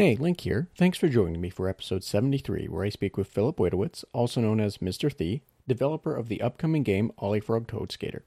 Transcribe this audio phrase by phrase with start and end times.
[0.00, 0.70] Hey, Link here.
[0.78, 4.58] Thanks for joining me for episode 73, where I speak with Phillip Woytowitz, also known
[4.58, 5.14] as Mr.
[5.14, 8.24] Thee, developer of the upcoming game Olliefrog Toad Skater.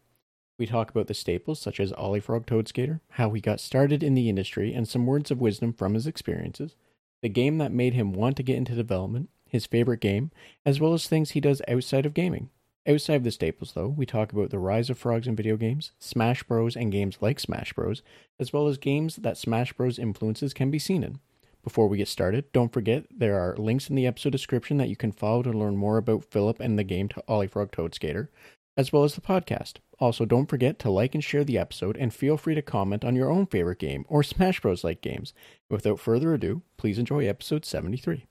[0.60, 4.14] We talk about the staples such as Olliefrog Toad Skater, how he got started in
[4.14, 6.76] the industry, and some words of wisdom from his experiences,
[7.24, 10.30] the game that made him want to get into development, his favorite game,
[10.68, 12.52] as well as things he does outside of gaming.
[12.88, 15.92] Outside of the staples, though, we talk about the rise of frogs in video games,
[15.98, 18.04] Smash Bros, and games like Smash Bros,
[18.40, 21.18] as well as games that Smash Bros influences can be seen in.
[21.64, 24.98] Before we get started, don't forget there are links in the episode description that you
[24.98, 28.30] can follow to learn more about Phillip and the game to Olliefrog Toad Skater,
[28.76, 29.78] as well as the podcast.
[29.98, 33.16] Also, don't forget to like and share the episode, and feel free to comment on
[33.16, 34.84] your own favorite game or Smash Bros.
[34.84, 35.34] like games.
[35.70, 38.26] Without further ado, please enjoy episode 73.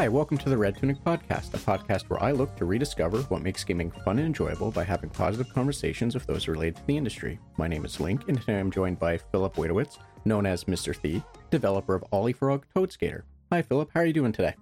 [0.00, 3.42] Hi, welcome to the Red Tunic Podcast, a podcast where I look to rediscover what
[3.42, 7.38] makes gaming fun and enjoyable by having positive conversations with those related to the industry.
[7.58, 10.98] My name is Link, and today I'm joined by Phillip Woytowitz, known as Mr.
[10.98, 13.26] Thee, developer of Ollie Frog Toad Skater.
[13.52, 13.90] Hi, Phillip.
[13.92, 14.54] How are you doing today?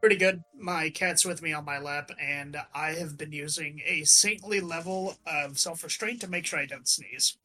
[0.00, 0.44] Pretty good.
[0.56, 5.16] My cat's with me on my lap, and I have been using a saintly level
[5.26, 7.36] of self restraint to make sure I don't sneeze.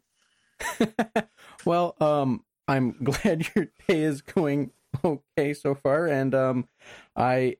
[1.66, 4.70] well, um, I'm glad your day is going
[5.06, 6.68] okay so far, and um,
[7.16, 7.58] I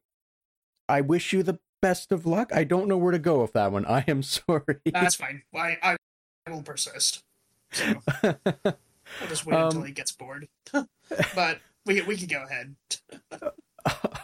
[0.90, 2.52] I wish you the best of luck.
[2.54, 3.86] I don't know where to go with that one.
[3.86, 4.80] I am sorry.
[4.86, 5.44] That's fine.
[5.54, 7.24] I I will persist.
[7.72, 10.48] So I'll just wait um, until he gets bored.
[10.72, 12.76] but we we can go ahead.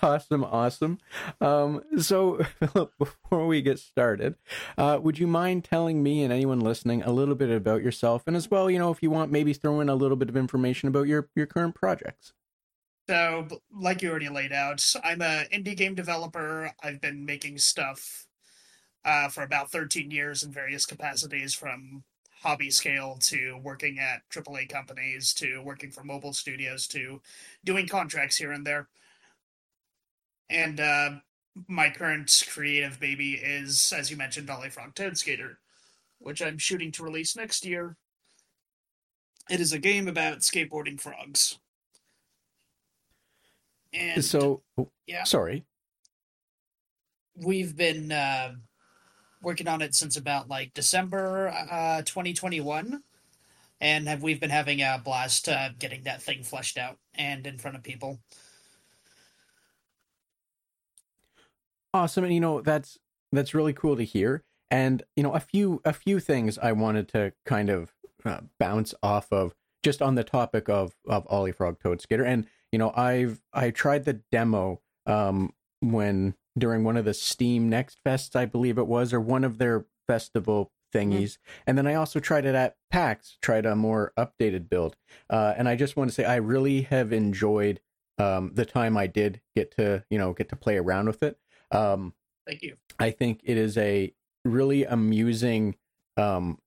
[0.02, 1.00] awesome, awesome.
[1.40, 2.46] Um, so,
[3.00, 4.36] before we get started,
[4.78, 8.36] uh, would you mind telling me and anyone listening a little bit about yourself, and
[8.36, 10.90] as well, you know, if you want, maybe throw in a little bit of information
[10.90, 12.34] about your your current projects?
[13.10, 16.72] So, like you already laid out, I'm an indie game developer.
[16.82, 18.28] I've been making stuff
[19.04, 22.04] uh, for about 13 years in various capacities, from
[22.42, 27.22] hobby scale to working at AAA companies to working for mobile studios to
[27.64, 28.90] doing contracts here and there.
[30.50, 31.10] And uh,
[31.68, 35.60] my current creative baby is, as you mentioned, Olliefrog Toad Skater,
[36.20, 37.98] which I'm shooting to release next year.
[39.50, 41.60] It is a game about skateboarding frogs.
[43.94, 45.66] And so, oh, yeah, sorry.
[47.36, 48.54] We've been uh,
[49.42, 53.04] working on it since about like December uh, 2021,
[53.82, 57.58] and have we've been having a blast uh, getting that thing fleshed out and in
[57.58, 58.20] front of people.
[61.94, 62.98] Awesome, and you know that's
[63.32, 64.44] that's really cool to hear.
[64.72, 67.94] And you know a few a few things I wanted to kind of
[68.26, 69.54] uh, bounce off of
[69.84, 73.70] just on the topic of of Ollie Frog Toad Skater and you know i've i
[73.70, 78.88] tried the demo um when during one of the steam next fests i believe it
[78.88, 81.34] was or one of their festival thingies.
[81.34, 81.62] Mm-hmm.
[81.68, 84.98] and then i also tried it at pax tried a more updated build.
[85.30, 87.80] Uh, and i just want to say i really have enjoyed
[88.20, 91.38] um, the time i did get to you know get to play around with it.
[91.72, 92.14] Um,
[92.46, 92.76] thank you.
[93.00, 94.14] I think it is a
[94.46, 95.76] really amusing
[96.18, 96.60] um,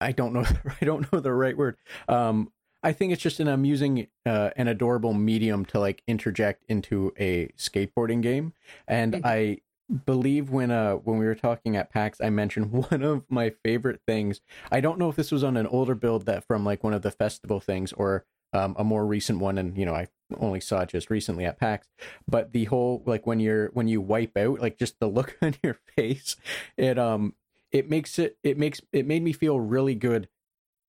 [0.00, 0.44] i don't know
[0.80, 1.76] i don't know the right word.
[2.08, 2.50] Um,
[2.82, 7.48] I think it's just an amusing uh, and adorable medium to like interject into a
[7.58, 8.52] skateboarding game.
[8.86, 9.26] And mm-hmm.
[9.26, 9.58] I
[10.04, 14.00] believe when uh when we were talking at PAX, I mentioned one of my favorite
[14.06, 14.40] things.
[14.70, 17.02] I don't know if this was on an older build that from like one of
[17.02, 20.08] the festival things or um, a more recent one, and you know I
[20.38, 21.86] only saw it just recently at PAX.
[22.26, 25.54] But the whole like when you're when you wipe out, like just the look on
[25.62, 26.36] your face,
[26.76, 27.34] it um
[27.72, 30.28] it makes it it makes it made me feel really good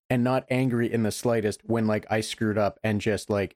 [0.10, 3.56] and not angry in the slightest when like I screwed up and just like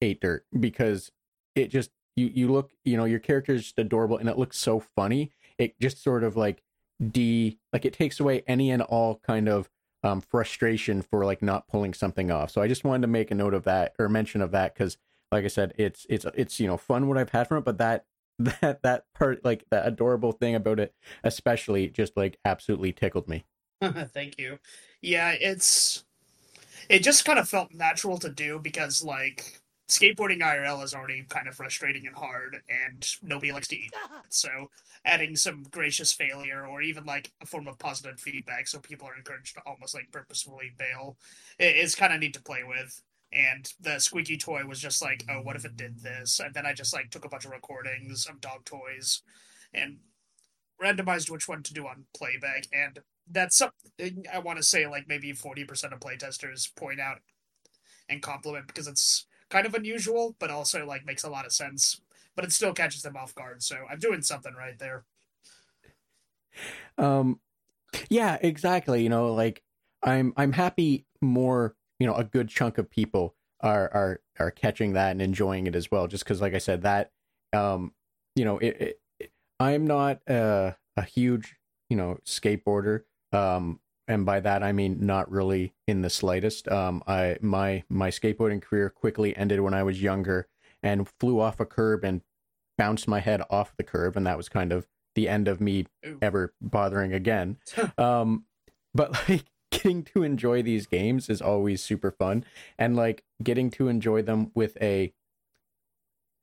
[0.00, 1.12] ate dirt because
[1.54, 4.58] it just you you look you know your character is just adorable and it looks
[4.58, 5.30] so funny.
[5.58, 6.62] It just sort of like
[7.10, 9.68] de like it takes away any and all kind of
[10.02, 12.50] um frustration for like not pulling something off.
[12.50, 14.96] So i just wanted to make a note of that or mention of that because
[15.32, 17.78] like i said it's it's it's you know fun what i've had from it but
[17.78, 18.06] that
[18.38, 23.44] that that part like that adorable thing about it especially just like absolutely tickled me
[24.14, 24.58] Thank you.
[25.02, 26.04] Yeah, it's
[26.88, 31.48] it just kind of felt natural to do because like skateboarding IRL is already kind
[31.48, 33.94] of frustrating and hard, and nobody likes to eat.
[34.30, 34.70] So
[35.04, 39.16] adding some gracious failure or even like a form of positive feedback, so people are
[39.16, 41.18] encouraged to almost like purposefully bail,
[41.58, 43.02] is kind of neat to play with.
[43.32, 46.40] And the squeaky toy was just like, oh, what if it did this?
[46.40, 49.22] And then I just like took a bunch of recordings of dog toys
[49.74, 49.98] and
[50.82, 52.98] randomized which one to do on playback and
[53.30, 57.18] that's something I want to say like maybe 40% of playtesters point out
[58.08, 62.00] and compliment because it's kind of unusual, but also like makes a lot of sense.
[62.36, 63.62] But it still catches them off guard.
[63.62, 65.04] So I'm doing something right there.
[66.98, 67.40] Um
[68.08, 69.02] yeah, exactly.
[69.02, 69.62] You know, like
[70.02, 74.92] I'm I'm happy more, you know, a good chunk of people are are are catching
[74.92, 76.06] that and enjoying it as well.
[76.06, 77.10] Just because, like I said, that
[77.52, 77.92] um,
[78.34, 81.56] you know, it, it, I'm not a, a huge,
[81.88, 83.02] you know, skateboarder.
[83.34, 86.68] Um, and by that I mean not really in the slightest.
[86.68, 90.48] Um, I my my skateboarding career quickly ended when I was younger
[90.82, 92.20] and flew off a curb and
[92.76, 95.86] bounced my head off the curb, and that was kind of the end of me
[96.06, 96.18] Ooh.
[96.20, 97.56] ever bothering again.
[97.98, 98.44] um,
[98.94, 102.44] but like getting to enjoy these games is always super fun,
[102.78, 105.12] and like getting to enjoy them with a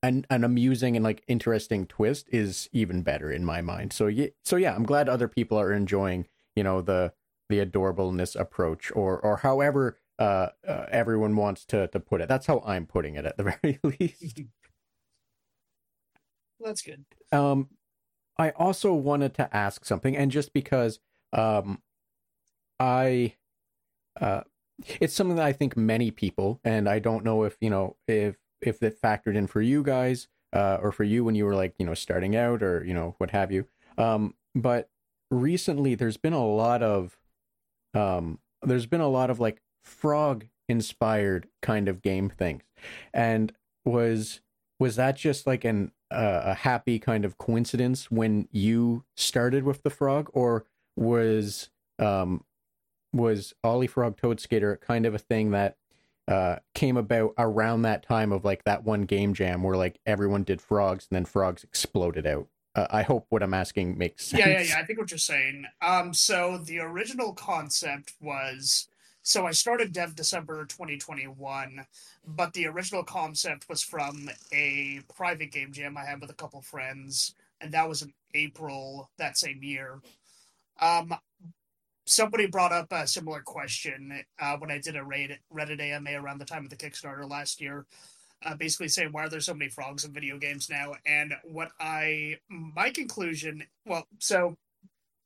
[0.03, 3.93] an, an amusing and like interesting twist is even better in my mind.
[3.93, 7.13] So yeah, so yeah, I'm glad other people are enjoying you know the
[7.49, 12.27] the adorableness approach or or however uh, uh, everyone wants to to put it.
[12.27, 14.41] That's how I'm putting it at the very least.
[16.59, 17.05] That's good.
[17.31, 17.69] Um,
[18.37, 20.99] I also wanted to ask something, and just because
[21.33, 21.81] um,
[22.79, 23.35] I,
[24.19, 24.41] uh,
[24.99, 28.35] it's something that I think many people, and I don't know if you know if
[28.61, 31.73] if it factored in for you guys, uh, or for you when you were like
[31.79, 33.65] you know starting out, or you know what have you.
[33.97, 34.89] Um, but
[35.31, 37.17] recently, there's been a lot of,
[37.95, 42.63] um, there's been a lot of like frog inspired kind of game things,
[43.13, 43.53] and
[43.85, 44.41] was
[44.79, 49.83] was that just like an uh, a happy kind of coincidence when you started with
[49.83, 51.69] the frog, or was
[51.99, 52.43] um
[53.13, 55.77] was Ollie Frog Toad Skater kind of a thing that
[56.27, 60.43] uh came about around that time of like that one game jam where like everyone
[60.43, 62.47] did frogs and then frogs exploded out?
[62.73, 64.39] Uh, I hope what I'm asking makes sense.
[64.39, 64.79] Yeah, yeah, yeah.
[64.79, 65.65] I think what you're saying.
[65.81, 68.87] Um, so the original concept was
[69.23, 71.85] so I started Dev December 2021,
[72.25, 76.61] but the original concept was from a private game jam I had with a couple
[76.61, 80.01] friends, and that was in April that same year.
[80.79, 81.13] Um,
[82.05, 86.39] somebody brought up a similar question uh, when I did a Reddit, Reddit AMA around
[86.39, 87.85] the time of the Kickstarter last year,
[88.43, 90.93] uh, basically saying why are there so many frogs in video games now?
[91.05, 94.57] And what I my conclusion, well, so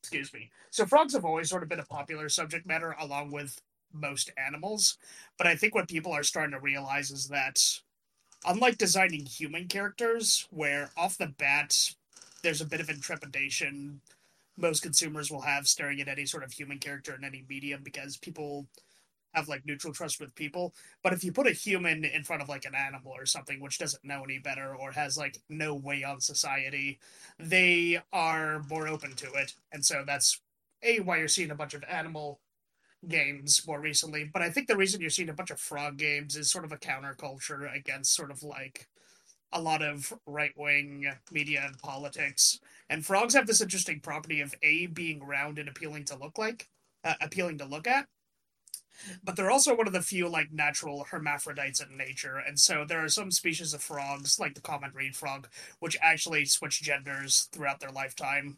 [0.02, 3.60] excuse me, so frogs have always sort of been a popular subject matter along with
[3.94, 4.98] most animals,
[5.38, 7.60] but I think what people are starting to realize is that
[8.46, 11.96] unlike designing human characters, where off the bat
[12.44, 14.02] there's a bit of intrepidation
[14.58, 18.18] most consumers will have staring at any sort of human character in any medium because
[18.18, 18.66] people
[19.36, 20.74] have like neutral trust with people.
[21.04, 23.78] But if you put a human in front of like an animal or something which
[23.78, 27.00] doesn't know any better or has like no way on society,
[27.40, 29.54] they are more open to it.
[29.72, 30.42] And so that's
[30.84, 32.40] a why you're seeing a bunch of animal
[33.08, 34.24] games more recently.
[34.32, 36.72] But I think the reason you're seeing a bunch of frog games is sort of
[36.72, 38.88] a counterculture against sort of like
[39.52, 42.60] a lot of right wing media and politics.
[42.90, 46.68] And frogs have this interesting property of a being round and appealing to look like,
[47.04, 48.08] uh, appealing to look at.
[49.24, 53.04] But they're also one of the few like natural hermaphrodites in nature, and so there
[53.04, 55.48] are some species of frogs, like the common reed frog,
[55.80, 58.58] which actually switch genders throughout their lifetime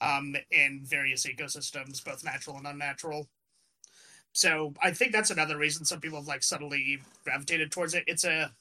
[0.00, 3.28] um, in various ecosystems, both natural and unnatural.
[4.32, 8.04] So I think that's another reason some people have like subtly gravitated towards it.
[8.06, 8.52] It's a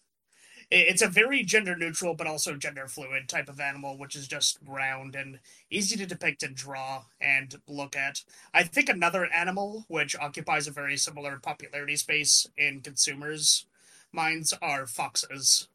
[0.71, 4.57] it's a very gender neutral but also gender fluid type of animal which is just
[4.65, 8.21] round and easy to depict and draw and look at.
[8.53, 13.65] I think another animal which occupies a very similar popularity space in consumers
[14.11, 15.67] minds are foxes.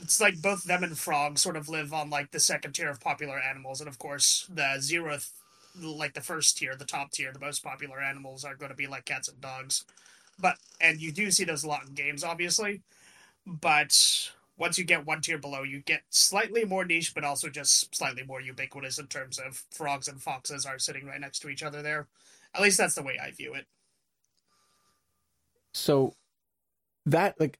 [0.00, 3.00] It's like both them and frogs sort of live on like the second tier of
[3.00, 5.30] popular animals and of course the zeroth
[5.78, 8.86] like the first tier the top tier the most popular animals are going to be
[8.86, 9.84] like cats and dogs.
[10.38, 12.82] But and you do see those a lot in games obviously
[13.46, 17.94] but once you get one tier below, you get slightly more niche, but also just
[17.94, 21.62] slightly more ubiquitous in terms of frogs and foxes are sitting right next to each
[21.62, 22.08] other there.
[22.54, 23.66] At least that's the way I view it.
[25.74, 26.14] So
[27.04, 27.58] that like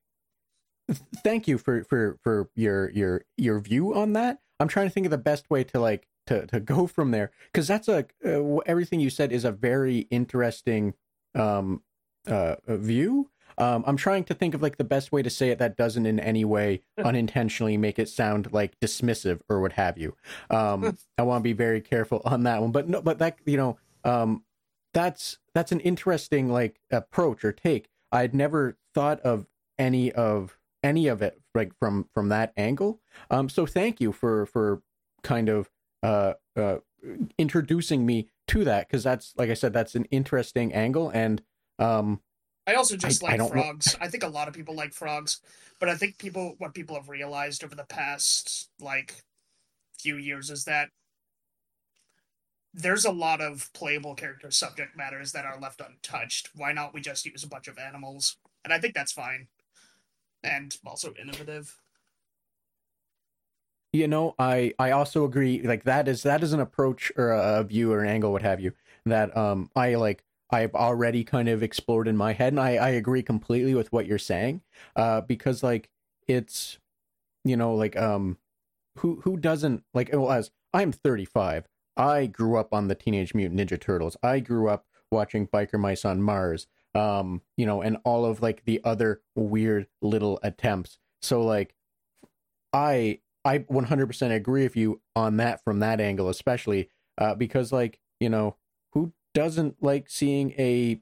[1.23, 4.38] thank you for for for your your your view on that.
[4.59, 7.31] I'm trying to think of the best way to like to to go from there
[7.52, 10.95] because that's a uh, everything you said is a very interesting
[11.35, 11.83] um
[12.26, 15.59] uh view um, I'm trying to think of like the best way to say it
[15.59, 20.15] that doesn't in any way unintentionally make it sound like dismissive or what have you.
[20.51, 23.57] Um, I want to be very careful on that one, but no, but that you
[23.57, 24.45] know, um,
[24.93, 27.89] that's that's an interesting like approach or take.
[28.13, 29.47] I'd never thought of
[29.79, 33.01] any of any of it like from from that angle.
[33.31, 34.83] Um, so thank you for for
[35.23, 35.71] kind of
[36.03, 36.77] uh, uh,
[37.39, 41.43] introducing me to that because that's like I said, that's an interesting angle, and
[41.79, 42.21] um,
[42.66, 43.96] I also just I- I like know- frogs.
[44.00, 45.40] I think a lot of people like frogs,
[45.78, 49.23] but I think people what people have realized over the past like
[49.99, 50.90] few years is that
[52.75, 56.50] there's a lot of playable character subject matters that are left untouched.
[56.54, 58.37] Why not we just use a bunch of animals?
[58.64, 59.49] And I think that's fine.
[60.42, 61.78] And also innovative.
[63.92, 65.62] you know, I I also agree.
[65.62, 68.61] Like that is that is an approach or a view or an angle, what have
[68.61, 68.73] you,
[69.06, 70.23] that um I like.
[70.50, 74.07] I've already kind of explored in my head, and I I agree completely with what
[74.07, 74.62] you're saying.
[74.95, 75.91] Uh, because like
[76.26, 76.79] it's,
[77.45, 78.38] you know, like um,
[78.99, 80.11] who who doesn't like?
[80.12, 84.17] Well, as I'm 35, I grew up on the Teenage Mutant Ninja Turtles.
[84.23, 86.67] I grew up watching Biker Mice on Mars.
[86.95, 90.99] Um, you know, and all of like the other weird little attempts.
[91.21, 91.75] So like,
[92.73, 98.00] I I 100% agree with you on that from that angle, especially uh, because, like,
[98.19, 98.57] you know,
[99.37, 100.99] doesn't like seeing a,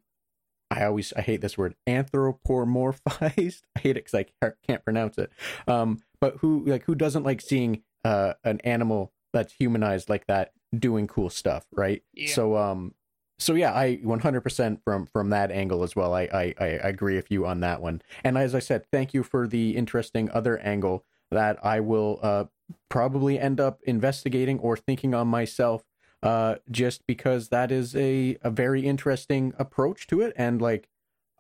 [0.69, 3.63] I always, I hate this word, anthropomorphized.
[3.77, 5.31] I hate it because I can't pronounce it.
[5.69, 10.51] Um, but who, like, who doesn't like seeing uh, an animal that's humanized like that
[10.77, 12.03] doing cool stuff, right?
[12.13, 12.35] Yeah.
[12.35, 12.95] So, um,
[13.39, 16.13] so yeah, I 100% from from that angle as well.
[16.13, 18.03] I, I I agree with you on that one.
[18.25, 22.45] And as I said, thank you for the interesting other angle that I will uh,
[22.89, 25.83] probably end up investigating or thinking on myself,
[26.25, 30.89] uh, just because that is a, a very interesting approach to it, and like,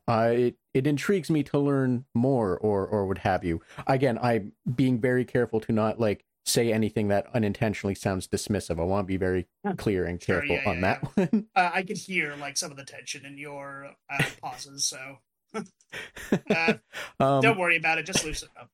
[0.07, 3.61] uh, it it intrigues me to learn more or or what have you.
[3.87, 8.79] Again, I'm being very careful to not like say anything that unintentionally sounds dismissive.
[8.79, 9.47] I want to be very
[9.79, 11.47] clear and Sure, careful yeah, on yeah, that one.
[11.57, 15.19] Uh, I could hear like some of the tension in your uh, pauses, so
[15.55, 16.75] uh,
[17.19, 18.05] um, don't worry about it.
[18.05, 18.69] Just loosen up.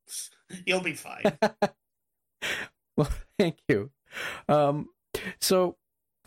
[0.67, 1.39] You'll be fine.
[2.97, 3.91] Well, thank you.
[4.49, 4.89] Um,
[5.41, 5.77] so,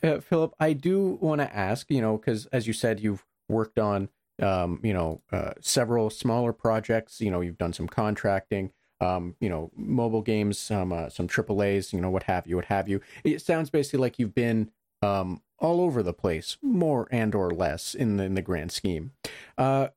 [0.04, 3.80] uh, Phillip, I do want to ask, you know, because as you said, you've worked
[3.80, 4.10] on,
[4.42, 7.22] um, you know, uh, several smaller projects.
[7.22, 11.94] You know, you've done some contracting, um, you know, mobile games, some uh, some AAA's,
[11.94, 13.02] you know, what have you, what have you.
[13.24, 17.96] It sounds basically like you've been um, all over the place, more and or less
[17.96, 19.12] in the in the grand scheme.
[19.58, 19.88] Uh,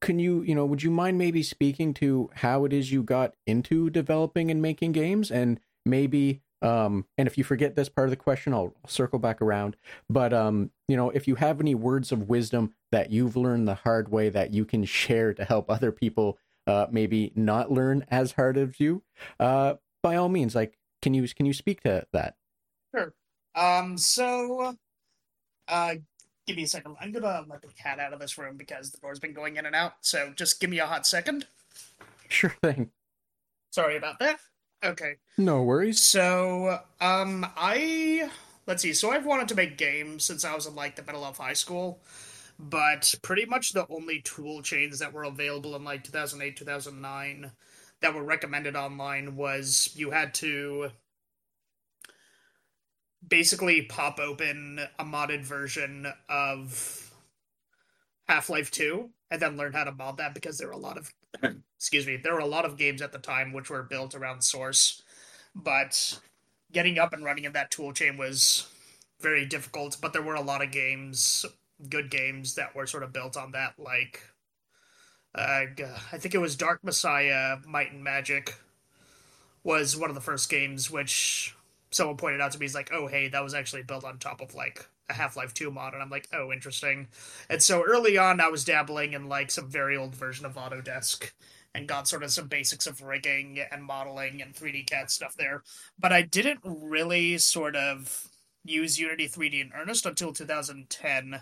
[0.00, 3.34] can you, you know, would you mind maybe speaking to how it is you got
[3.46, 8.10] into developing and making games and maybe um and if you forget this part of
[8.10, 9.76] the question I'll circle back around
[10.10, 13.74] but um you know if you have any words of wisdom that you've learned the
[13.74, 18.32] hard way that you can share to help other people uh maybe not learn as
[18.32, 19.02] hard as you
[19.38, 22.34] uh by all means like can you can you speak to that
[22.94, 23.12] Sure.
[23.54, 23.98] Um.
[23.98, 24.76] So,
[25.68, 25.94] uh,
[26.46, 26.96] give me a second.
[27.00, 29.66] I'm gonna let the cat out of this room because the door's been going in
[29.66, 29.94] and out.
[30.00, 31.46] So just give me a hot second.
[32.28, 32.90] sure thing
[33.70, 34.38] Sorry about that.
[34.84, 35.16] Okay.
[35.36, 38.30] no worries So, um, I
[38.66, 38.92] let's see.
[38.92, 41.52] So I've wanted to make games since I was in like the middle of high
[41.54, 42.02] school,
[42.58, 47.52] but pretty much the only tool chains that were available in like 2008, 2009
[48.00, 50.90] that were recommended online was you had to
[53.26, 57.12] basically pop open a modded version of
[58.28, 61.12] Half-Life 2 and then learn how to mod that because there were a lot of
[61.76, 64.42] excuse me, there were a lot of games at the time which were built around
[64.42, 65.02] source
[65.54, 66.20] but
[66.72, 68.68] getting up and running in that tool chain was
[69.20, 71.44] very difficult but there were a lot of games
[71.88, 74.22] good games that were sort of built on that like
[75.34, 75.64] uh,
[76.12, 78.54] i think it was dark messiah might and magic
[79.64, 81.54] was one of the first games which
[81.90, 84.40] someone pointed out to me is like oh hey that was actually built on top
[84.40, 87.08] of like a half-life 2 mod and i'm like oh interesting
[87.48, 91.30] and so early on i was dabbling in like some very old version of autodesk
[91.74, 95.62] and got sort of some basics of rigging and modeling and 3D CAD stuff there.
[95.98, 98.28] But I didn't really sort of
[98.64, 101.40] use Unity 3D in earnest until 2010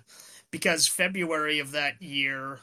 [0.50, 2.60] because February of that year,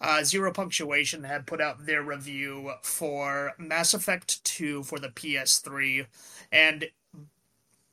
[0.00, 6.06] uh, Zero Punctuation had put out their review for Mass Effect 2 for the PS3.
[6.52, 6.86] And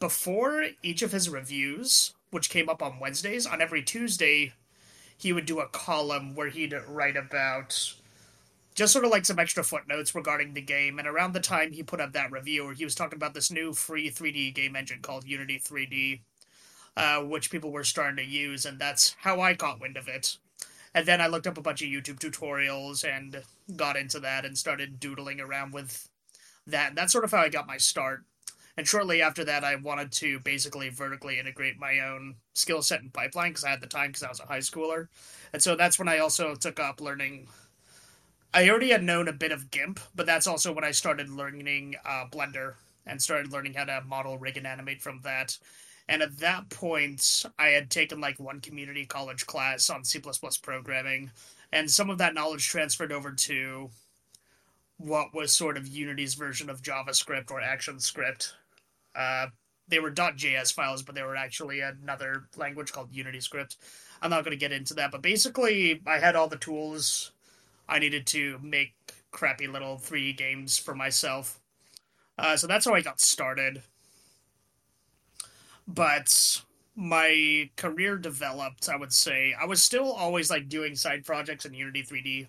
[0.04, 4.52] before each of his reviews, which came up on Wednesdays, on every Tuesday,
[5.18, 7.94] he would do a column where he'd write about
[8.76, 11.00] just sort of like some extra footnotes regarding the game.
[11.00, 13.50] And around the time he put up that review, where he was talking about this
[13.50, 16.20] new free 3D game engine called Unity 3D,
[16.98, 20.38] uh, which people were starting to use, and that's how I caught wind of it.
[20.94, 23.42] And then I looked up a bunch of YouTube tutorials and
[23.78, 26.10] got into that and started doodling around with
[26.68, 26.90] that.
[26.90, 28.26] And that's sort of how I got my start.
[28.76, 33.14] And shortly after that, I wanted to basically vertically integrate my own skill set and
[33.14, 35.08] pipeline because I had the time because I was a high schooler.
[35.54, 37.48] And so that's when I also took up learning
[38.56, 41.96] I already had known a bit of GIMP, but that's also when I started learning
[42.06, 42.76] uh, Blender
[43.08, 45.58] and started learning how to model, rig, and animate from that.
[46.08, 50.22] And at that point, I had taken like one community college class on C
[50.62, 51.32] programming,
[51.72, 53.90] and some of that knowledge transferred over to
[54.98, 58.54] what was sort of Unity's version of JavaScript or ActionScript.
[59.16, 59.48] Uh,
[59.88, 63.78] they were .js files, but they were actually another language called Unity Script.
[64.22, 67.32] I'm not going to get into that, but basically, I had all the tools
[67.88, 68.94] I needed to make
[69.32, 71.60] crappy little 3D games for myself.
[72.38, 73.82] Uh, so that's how I got started.
[75.88, 76.62] But
[76.96, 79.54] my career developed, I would say.
[79.60, 82.48] I was still always like doing side projects in Unity 3D.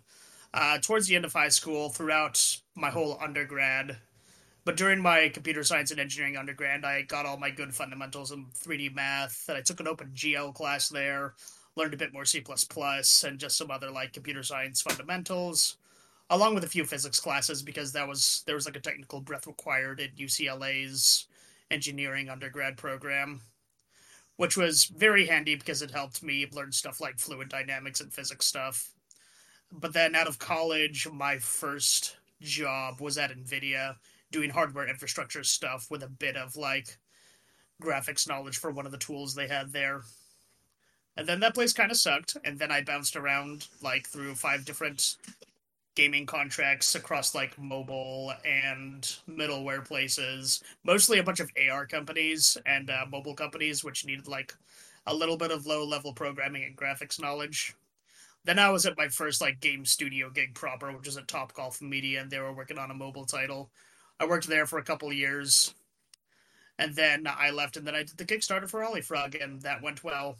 [0.52, 3.96] Uh, towards the end of high school, throughout my whole undergrad,
[4.64, 8.46] but during my computer science and engineering undergrad, I got all my good fundamentals in
[8.46, 11.34] 3D math, and I took an OpenGL class there,
[11.76, 12.42] learned a bit more C++,
[13.24, 15.76] and just some other like computer science fundamentals
[16.30, 19.46] along with a few physics classes because that was there was like a technical breadth
[19.46, 21.26] required in UCLA's
[21.70, 23.40] engineering undergrad program,
[24.36, 28.46] which was very handy because it helped me learn stuff like fluid dynamics and physics
[28.46, 28.92] stuff.
[29.72, 33.96] But then out of college, my first job was at Nvidia
[34.34, 36.98] doing hardware infrastructure stuff with a bit of like
[37.80, 40.02] graphics knowledge for one of the tools they had there.
[41.16, 44.64] And then that place kind of sucked, and then I bounced around like through five
[44.64, 45.18] different
[45.94, 52.90] gaming contracts across like mobile and middleware places, mostly a bunch of AR companies and
[52.90, 54.52] uh, mobile companies, which needed like
[55.06, 57.72] a little bit of low level programming and graphics knowledge.
[58.42, 61.54] Then I was at my first like game studio gig proper, which is at Top
[61.54, 63.70] Golf Media, and they were working on a mobile title.
[64.20, 65.74] I worked there for a couple years,
[66.78, 70.04] and then I left, and then I did the Kickstarter for Olliefrog, and that went
[70.04, 70.36] well.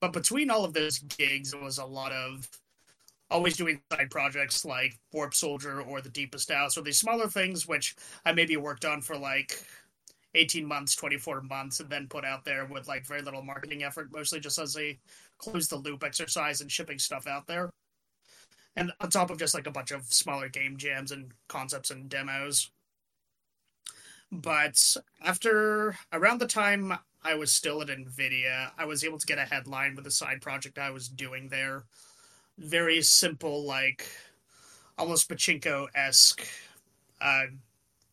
[0.00, 2.48] But between all of those gigs, it was a lot of
[3.30, 7.66] always doing side projects like Warp Soldier or The Deepest House or these smaller things
[7.66, 9.60] which I maybe worked on for like
[10.34, 14.12] 18 months, 24 months, and then put out there with like very little marketing effort,
[14.12, 14.98] mostly just as a
[15.38, 17.70] close the loop exercise and shipping stuff out there.
[18.76, 22.08] And on top of just like a bunch of smaller game jams and concepts and
[22.08, 22.70] demos.
[24.32, 29.38] But after around the time I was still at NVIDIA, I was able to get
[29.38, 31.84] a headline with a side project I was doing there
[32.58, 34.06] very simple, like
[34.98, 36.46] almost pachinko esque
[37.20, 37.46] uh,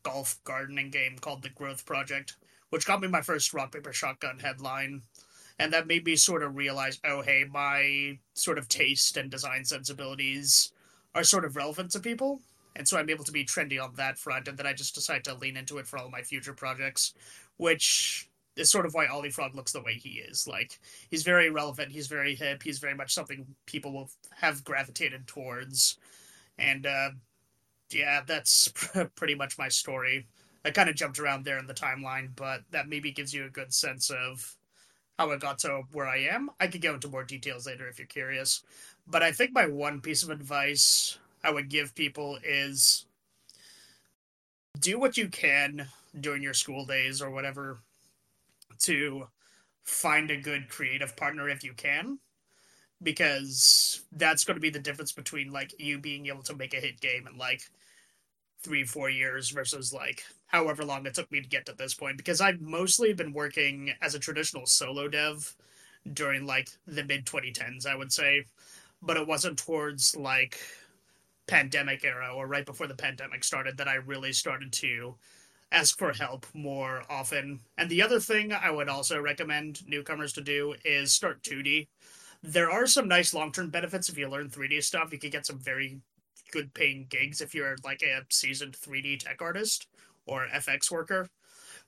[0.04, 2.36] golf gardening game called The Growth Project,
[2.70, 5.04] which got me my first rock paper shotgun headline.
[5.60, 9.64] And that made me sort of realize, oh, hey, my sort of taste and design
[9.64, 10.74] sensibilities
[11.14, 12.42] are sort of relevant to people.
[12.76, 14.48] And so I'm able to be trendy on that front.
[14.48, 17.14] And then I just decide to lean into it for all my future projects,
[17.58, 20.48] which is sort of why Ollie Frog looks the way he is.
[20.48, 25.28] Like he's very relevant, he's very hip, he's very much something people will have gravitated
[25.28, 25.98] towards,
[26.58, 27.10] and uh,
[27.92, 28.72] yeah, that's
[29.16, 30.28] pretty much my story.
[30.66, 33.50] I kind of jumped around there in the timeline, but that maybe gives you a
[33.50, 34.56] good sense of
[35.20, 36.50] how I got to where I am.
[36.60, 38.64] I could go into more details later if you're curious,
[39.08, 43.06] but I think my one piece of advice I would give people is
[44.80, 45.88] do what you can
[46.20, 47.80] during your school days or whatever
[48.80, 49.28] to
[49.84, 52.18] find a good creative partner if you can
[53.02, 56.80] because that's going to be the difference between like you being able to make a
[56.80, 57.62] hit game in like
[58.62, 62.16] three four years versus like however long it took me to get to this point
[62.16, 65.54] because i've mostly been working as a traditional solo dev
[66.14, 68.46] during like the mid 2010s i would say.
[69.02, 70.60] But it wasn't towards like
[71.48, 75.16] pandemic era or right before the pandemic started that i really started to
[75.74, 77.60] ask for help more often.
[77.78, 81.88] And the other thing I would also recommend newcomers to do is start 2D.
[82.44, 85.12] There are some nice long term benefits if you learn 3D stuff.
[85.12, 86.00] You could get some very
[86.52, 89.88] good paying gigs if you're like a seasoned 3D tech artist
[90.28, 91.28] or FX worker.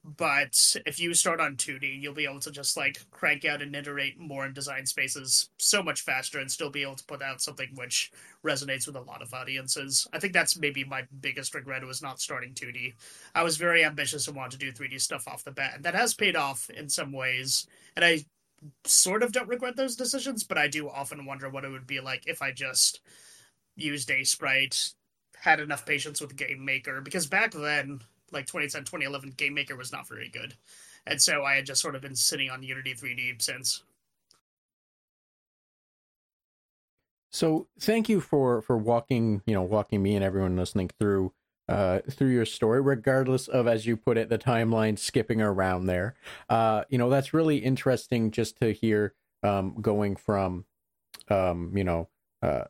[0.06, 3.76] But if you start on 2D, you'll be able to just like crank out and
[3.76, 7.42] iterate more in design spaces so much faster and still be able to put out
[7.42, 8.12] something which
[8.46, 10.08] resonates with a lot of audiences.
[10.14, 12.94] I think that's maybe my biggest regret was not starting 2D.
[13.34, 15.96] I was very ambitious and wanted to do 3D stuff off the bat, and that
[15.96, 17.66] has paid off in some ways.
[17.96, 18.26] And I
[18.84, 22.00] sort of don't regret those decisions, but I do often wonder what it would be
[22.00, 23.02] like if I just
[23.76, 24.94] used a sprite,
[25.40, 29.92] had enough patience with Game Maker, because back then like 2010, 2011, Game Maker was
[29.92, 30.56] not very good.
[31.08, 33.84] And so I had just sort of been sitting on Unity 3D since.
[37.32, 41.34] So thank you for for walking, you know, walking me and everyone listening through
[41.68, 46.16] uh through your story, regardless of as you put it, the timeline skipping around there.
[46.50, 50.64] Uh, you know, that's really interesting just to hear um going from
[51.30, 52.08] um, you know,
[52.42, 52.64] uh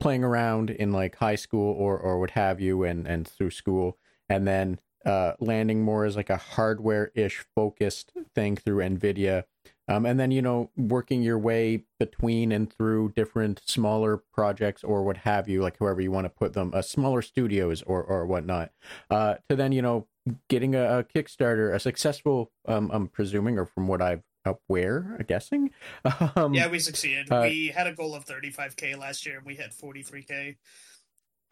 [0.00, 3.98] playing around in like high school or or what have you and and through school
[4.28, 9.44] and then uh, landing more as like a hardware ish focused thing through NVIDIA.
[9.90, 15.02] Um, and then, you know, working your way between and through different smaller projects or
[15.02, 18.26] what have you, like however you want to put them, uh, smaller studios or, or
[18.26, 18.70] whatnot,
[19.10, 20.06] uh, to then, you know,
[20.50, 25.26] getting a, a Kickstarter, a successful, um, I'm presuming, or from what I've aware, I'm
[25.26, 25.70] guessing.
[26.36, 27.30] Um, yeah, we succeeded.
[27.30, 30.56] Uh, we had a goal of 35K last year and we hit 43K.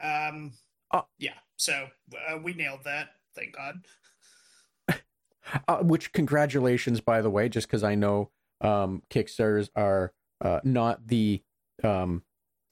[0.00, 0.52] Um,
[0.90, 1.88] uh, yeah, so
[2.28, 3.10] uh, we nailed that.
[3.36, 3.84] Thank God.
[5.68, 8.30] Uh, which congratulations, by the way, just because I know
[8.62, 11.40] um, Kickstarters are uh, not the
[11.84, 12.24] um,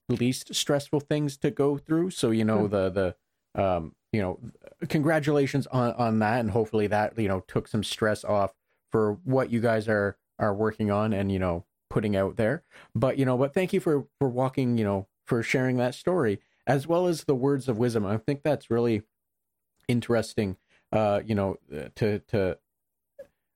[0.09, 2.11] least stressful things to go through.
[2.11, 2.93] So you know mm-hmm.
[2.95, 3.15] the
[3.55, 4.41] the um, you know
[4.89, 8.55] congratulations on on that, and hopefully that you know took some stress off
[8.91, 12.65] for what you guys are are working on and you know putting out there.
[12.95, 16.41] But you know, but thank you for for walking you know for sharing that story
[16.67, 18.07] as well as the words of wisdom.
[18.07, 19.03] I think that's really
[19.89, 20.57] interesting.
[20.93, 21.57] Uh, you know,
[21.97, 22.59] to to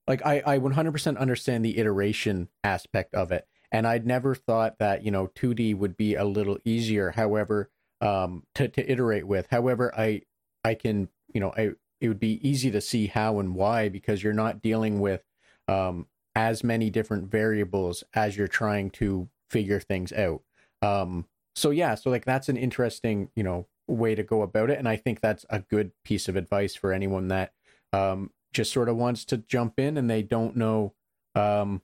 [0.07, 5.03] like I I 100% understand the iteration aspect of it, and I'd never thought that
[5.03, 7.11] you know 2D would be a little easier.
[7.11, 7.69] However,
[8.01, 9.47] um, to to iterate with.
[9.51, 10.23] However, I
[10.63, 14.23] I can you know I it would be easy to see how and why because
[14.23, 15.23] you're not dealing with
[15.67, 20.41] um as many different variables as you're trying to figure things out.
[20.81, 24.79] Um, so yeah, so like that's an interesting, you know, way to go about it,
[24.79, 27.53] and I think that's a good piece of advice for anyone that
[27.93, 30.93] um, just sort of wants to jump in and they don't know.
[31.35, 31.81] Um,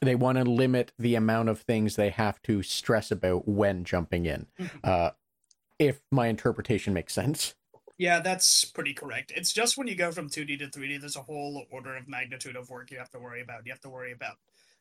[0.00, 4.24] they want to limit the amount of things they have to stress about when jumping
[4.24, 4.46] in.
[4.58, 4.78] Mm-hmm.
[4.82, 5.10] Uh,
[5.78, 7.54] if my interpretation makes sense.
[7.98, 9.32] Yeah, that's pretty correct.
[9.36, 12.56] It's just when you go from 2D to 3D, there's a whole order of magnitude
[12.56, 13.66] of work you have to worry about.
[13.66, 14.36] You have to worry about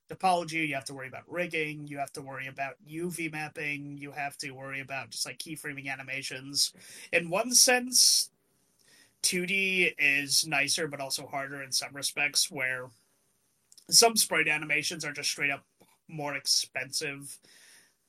[0.09, 4.11] topology, you have to worry about rigging, you have to worry about UV mapping, you
[4.11, 6.73] have to worry about just like keyframing animations.
[7.13, 8.31] In one sense,
[9.23, 12.89] 2D is nicer but also harder in some respects where
[13.89, 15.65] some sprite animations are just straight up
[16.07, 17.37] more expensive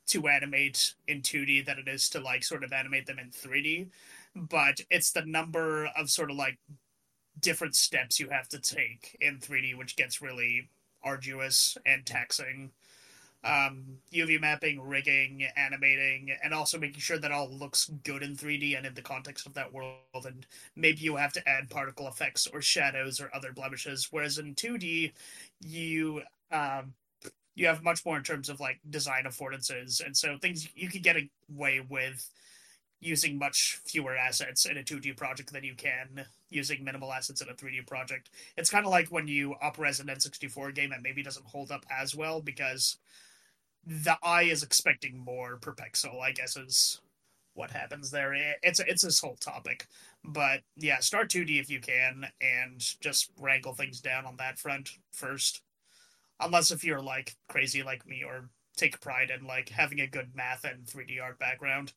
[0.07, 3.89] to animate in 2D than it is to like sort of animate them in 3D.
[4.35, 6.59] But it's the number of sort of like
[7.39, 10.69] different steps you have to take in 3D which gets really
[11.03, 12.71] arduous and taxing.
[13.43, 18.77] Um, UV mapping, rigging, animating, and also making sure that all looks good in 3D
[18.77, 20.27] and in the context of that world.
[20.27, 24.09] And maybe you have to add particle effects or shadows or other blemishes.
[24.11, 25.13] Whereas in 2D,
[25.61, 26.21] you
[26.53, 26.93] um,
[27.55, 31.03] you have much more in terms of like design affordances, and so things you can
[31.03, 31.17] get
[31.55, 32.31] away with
[33.01, 37.49] using much fewer assets in a 2D project than you can using minimal assets in
[37.49, 38.31] a 3D project.
[38.57, 41.85] It's kind of like when you upres an N64 game and maybe doesn't hold up
[41.91, 42.99] as well because
[43.87, 47.01] the eye is expecting more per pixel, I guess is
[47.55, 48.35] what happens there.
[48.63, 49.87] It's it's this whole topic.
[50.23, 54.91] But yeah, start 2D if you can and just wrangle things down on that front
[55.13, 55.63] first.
[56.39, 60.31] Unless if you're like crazy like me or take pride in like having a good
[60.35, 61.93] math and 3D art background.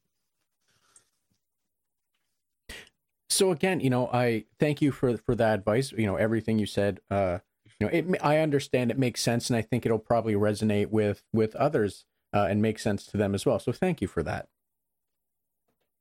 [3.34, 5.92] So again, you know, I thank you for for that advice.
[5.92, 7.00] You know, everything you said.
[7.10, 7.40] Uh,
[7.80, 8.06] you know, it.
[8.24, 12.48] I understand it makes sense, and I think it'll probably resonate with with others uh,
[12.50, 13.60] and make sense to them as well.
[13.60, 14.48] So thank you for that.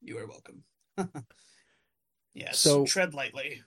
[0.00, 0.64] You are welcome.
[2.34, 2.58] yes.
[2.58, 3.62] So tread lightly.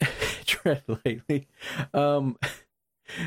[0.46, 1.48] tread lightly.
[1.92, 2.38] Um,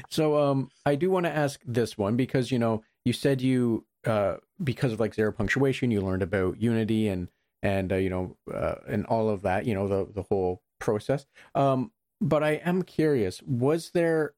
[0.10, 3.86] so um, I do want to ask this one because you know you said you
[4.06, 7.28] uh because of like zero punctuation you learned about Unity and
[7.62, 11.26] and uh, you know uh, and all of that you know the the whole process.
[11.56, 11.91] Um
[12.24, 14.36] but i am curious was there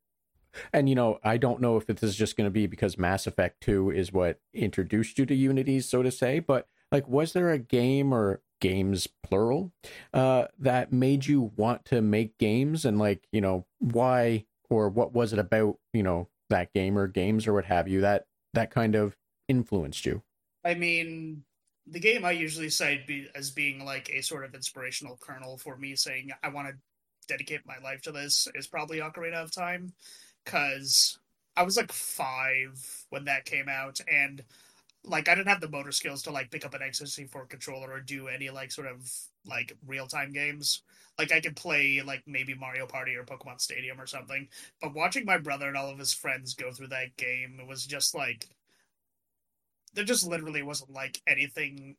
[0.71, 3.27] and you know i don't know if this is just going to be because mass
[3.27, 7.49] effect 2 is what introduced you to unity so to say but like was there
[7.49, 9.73] a game or games plural
[10.13, 12.85] uh that made you want to make games?
[12.85, 17.07] And like you know why or what was it about you know that game or
[17.07, 19.17] games or what have you that that kind of
[19.49, 20.21] influenced you?
[20.63, 21.43] I mean
[21.87, 25.77] the game I usually cite be, as being like a sort of inspirational kernel for
[25.77, 26.75] me saying I want to
[27.27, 29.93] dedicate my life to this is probably Ocarina of Time
[30.43, 31.19] because
[31.55, 34.43] I was like five when that came out and
[35.03, 37.99] like I didn't have the motor skills to like pick up an N64 controller or
[37.99, 39.11] do any like sort of
[39.45, 40.81] like real time games.
[41.19, 44.47] Like I could play like maybe Mario Party or Pokemon Stadium or something,
[44.81, 48.15] but watching my brother and all of his friends go through that game, was just
[48.15, 48.47] like
[49.93, 51.95] there just literally wasn't like anything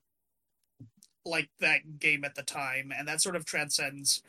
[1.25, 4.23] like that game at the time and that sort of transcends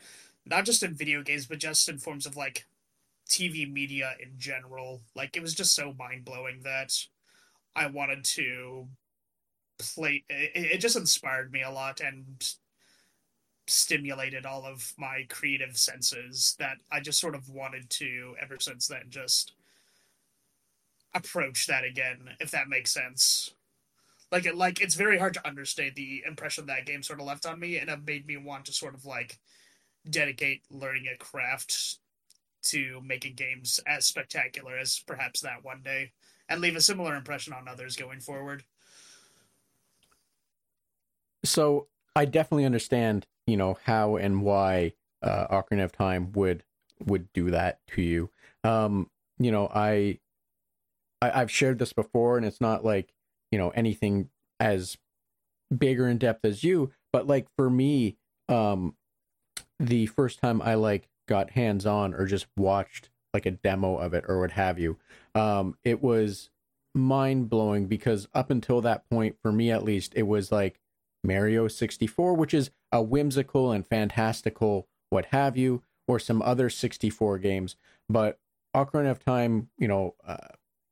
[0.46, 2.64] not just in video games but just in forms of like
[3.28, 6.92] tv media in general like it was just so mind-blowing that
[7.74, 8.86] i wanted to
[9.78, 12.54] play it, it just inspired me a lot and
[13.68, 18.86] stimulated all of my creative senses that I just sort of wanted to ever since
[18.86, 19.52] then just
[21.14, 23.55] approach that again, if that makes sense.
[24.32, 27.46] Like it like it's very hard to understate the impression that game sort of left
[27.46, 29.38] on me and it made me want to sort of like
[30.08, 31.98] dedicate learning a craft
[32.62, 36.12] to making games as spectacular as perhaps that one day
[36.48, 38.64] and leave a similar impression on others going forward.
[41.44, 46.64] So I definitely understand, you know, how and why uh, Ocarina of Time would
[47.04, 48.30] would do that to you.
[48.64, 50.18] Um, you know, I,
[51.20, 53.12] I I've shared this before, and it's not like
[53.56, 54.28] you know anything
[54.60, 54.98] as
[55.74, 58.18] big or in depth as you, but like for me,
[58.50, 58.94] um,
[59.80, 64.12] the first time I like got hands on or just watched like a demo of
[64.12, 64.98] it or what have you,
[65.34, 66.50] um, it was
[66.94, 70.78] mind blowing because up until that point, for me at least, it was like
[71.24, 77.38] Mario 64, which is a whimsical and fantastical what have you, or some other 64
[77.38, 77.76] games.
[78.06, 78.38] But
[78.74, 80.36] Ocarina of Time, you know, uh,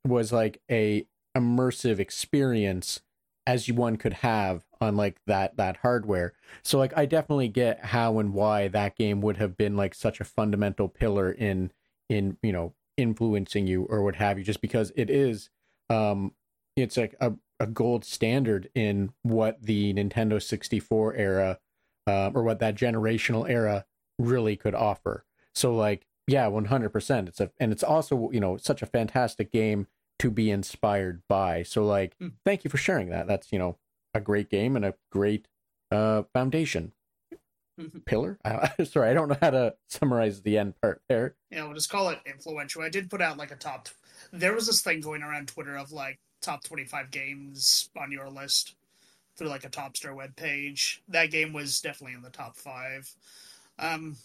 [0.06, 3.00] was like a immersive experience
[3.46, 6.32] as one could have on like that that hardware.
[6.62, 10.20] So like I definitely get how and why that game would have been like such
[10.20, 11.72] a fundamental pillar in
[12.08, 15.50] in you know influencing you or what have you just because it is
[15.90, 16.32] um
[16.76, 21.58] it's like a, a gold standard in what the Nintendo 64 era
[22.06, 23.84] uh, or what that generational era
[24.18, 25.24] really could offer.
[25.54, 27.28] So like yeah, 100%.
[27.28, 29.86] It's a and it's also, you know, such a fantastic game
[30.24, 31.62] to be inspired by.
[31.62, 32.32] So like mm.
[32.46, 33.26] thank you for sharing that.
[33.26, 33.76] That's, you know,
[34.14, 35.48] a great game and a great
[35.90, 36.92] uh foundation.
[37.78, 37.98] Mm-hmm.
[38.06, 38.38] Pillar?
[38.44, 41.34] I, sorry, I don't know how to summarize the end part there.
[41.50, 42.80] Yeah, we'll just call it influential.
[42.80, 43.90] I did put out like a top.
[44.32, 48.76] There was this thing going around Twitter of like top 25 games on your list
[49.36, 51.02] through like a Topster web page.
[51.08, 53.12] That game was definitely in the top five,
[53.78, 54.16] um,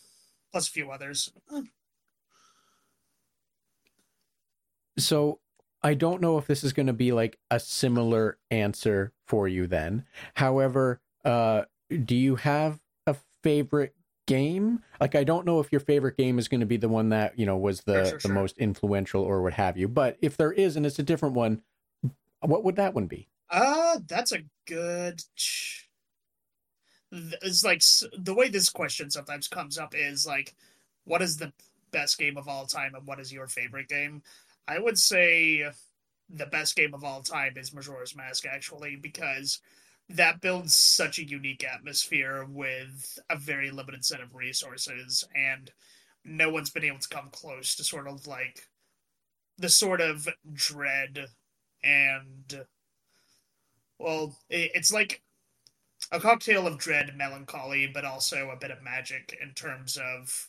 [0.53, 1.29] plus a few others.
[4.97, 5.39] So
[5.81, 9.67] I don't know if this is going to be like a similar answer for you
[9.67, 10.05] then.
[10.33, 11.63] However, uh,
[12.03, 13.95] do you have a favorite
[14.27, 14.83] game?
[14.99, 17.39] Like, I don't know if your favorite game is going to be the one that,
[17.39, 18.33] you know, was the, sure, the sure.
[18.33, 19.87] most influential or what have you.
[19.87, 21.61] But if there is and it's a different one,
[22.41, 23.27] what would that one be?
[23.49, 25.23] Uh, that's a good.
[27.11, 27.81] It's like
[28.17, 30.53] the way this question sometimes comes up is like,
[31.05, 31.51] what is the
[31.91, 34.21] best game of all time and what is your favorite game?
[34.69, 35.65] I would say
[36.29, 39.59] the best game of all time is Majora's Mask, actually, because
[40.09, 45.71] that builds such a unique atmosphere with a very limited set of resources, and
[46.23, 48.67] no one's been able to come close to sort of like
[49.57, 51.25] the sort of dread
[51.83, 52.65] and
[53.97, 55.21] well, it's like
[56.11, 60.47] a cocktail of dread, melancholy, but also a bit of magic in terms of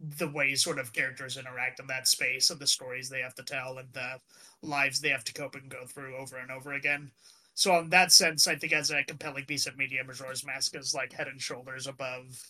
[0.00, 3.42] the way sort of characters interact in that space and the stories they have to
[3.42, 4.20] tell and the
[4.62, 7.10] lives they have to cope and go through over and over again.
[7.54, 10.94] So in that sense, I think as a compelling piece of media, Majora's Mask is
[10.94, 12.40] like head and shoulders above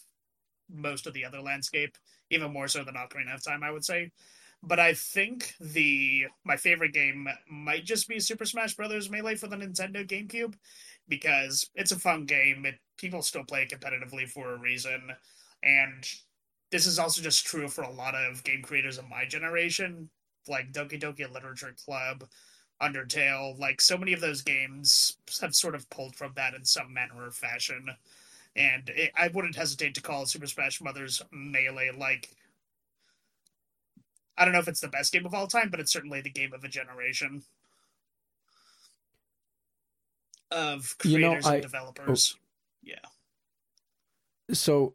[0.71, 1.97] most of the other landscape,
[2.31, 4.11] even more so than Ocarina of Time, I would say.
[4.63, 9.09] But I think the my favorite game might just be Super Smash Bros.
[9.09, 10.55] Melee for the Nintendo GameCube
[11.09, 12.67] because it's a fun game.
[12.67, 15.13] It people still play it competitively for a reason,
[15.63, 16.05] and
[16.71, 20.11] this is also just true for a lot of game creators of my generation,
[20.47, 22.25] like Doki Doki Literature Club,
[22.83, 23.59] Undertale.
[23.59, 27.15] Like so many of those games have sort of pulled from that in some manner
[27.27, 27.91] or fashion.
[28.57, 32.31] And it, I wouldn't hesitate to call Super Smash Brothers Melee like
[34.37, 36.31] I don't know if it's the best game of all time, but it's certainly the
[36.31, 37.43] game of a generation
[40.51, 42.37] of creators you know, I, and developers.
[42.37, 42.41] Oh,
[42.83, 42.95] yeah.
[44.55, 44.95] So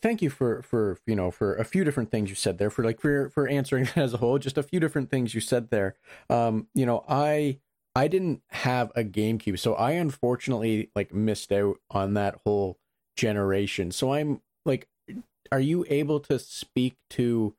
[0.00, 2.84] thank you for for you know for a few different things you said there for
[2.84, 5.96] like for for answering as a whole just a few different things you said there.
[6.28, 7.58] Um you know i
[7.94, 12.78] i didn't have a gamecube so i unfortunately like missed out on that whole
[13.16, 13.92] generation.
[13.92, 14.88] So i'm like
[15.50, 17.54] are you able to speak to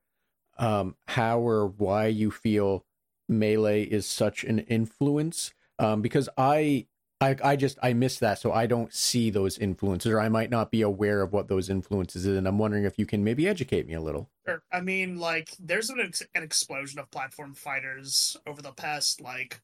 [0.58, 2.86] um how or why you feel
[3.28, 5.54] melee is such an influence?
[5.80, 6.86] Um because i
[7.24, 10.50] I, I just I miss that, so I don't see those influences, or I might
[10.50, 13.48] not be aware of what those influences is, and I'm wondering if you can maybe
[13.48, 14.30] educate me a little.
[14.46, 14.62] Sure.
[14.72, 19.62] I mean, like, there's an, ex- an explosion of platform fighters over the past like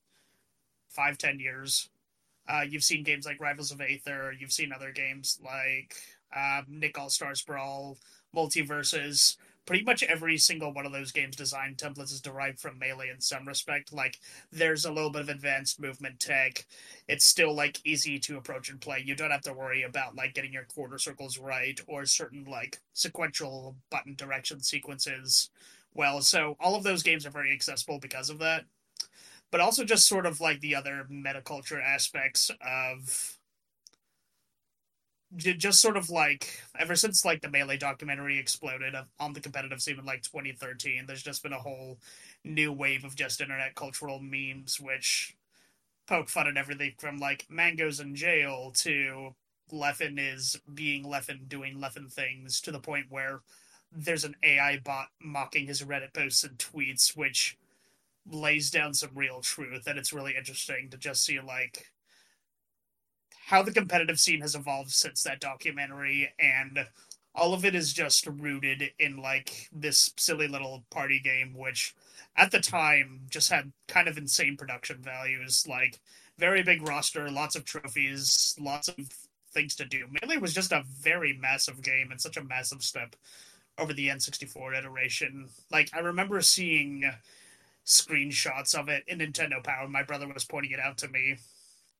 [0.90, 1.90] five ten years.
[2.48, 4.34] Uh, you've seen games like Rivals of Aether.
[4.40, 5.96] You've seen other games like
[6.36, 7.98] um, Nick All Stars Brawl,
[8.36, 9.36] MultiVersus,
[9.70, 13.22] pretty much every single one of those games design templates is derived from melee in
[13.22, 13.94] some respect.
[13.94, 14.18] Like
[14.52, 16.66] there's a little bit of advanced movement tech.
[17.08, 19.04] It's still like easy to approach and play.
[19.06, 22.80] You don't have to worry about like getting your quarter circles right or certain like
[22.94, 25.52] sequential button direction sequences
[25.94, 26.22] well.
[26.22, 28.64] So all of those games are very accessible because of that.
[29.52, 33.38] But also just sort of like the other metaculture aspects of
[35.38, 40.00] just sort of like ever since like the melee documentary exploded on the competitive scene
[40.00, 42.00] in like 2013 there's just been a whole
[42.44, 45.36] new wave of just internet cultural memes which
[46.08, 49.36] poke fun at everything from like mangoes in jail to
[49.72, 53.42] leffen is being leffen doing leffen things to the point where
[53.92, 57.56] there's an ai bot mocking his reddit posts and tweets which
[58.32, 61.92] lays down some real truth and it's really interesting to just see like
[63.50, 66.86] how the competitive scene has evolved since that documentary and
[67.34, 71.96] all of it is just rooted in like this silly little party game which
[72.38, 75.66] at the time just had kind of insane production values.
[75.68, 76.00] Like
[76.38, 78.96] very big roster lots of trophies lots of
[79.52, 80.06] things to do.
[80.22, 83.16] Melee was just a very massive game and such a massive step
[83.80, 85.50] over the n64 iteration.
[85.72, 87.12] Like i remember seeing
[87.84, 89.86] screenshots of it in nintendo power.
[89.86, 91.38] And my brother was pointing it out to me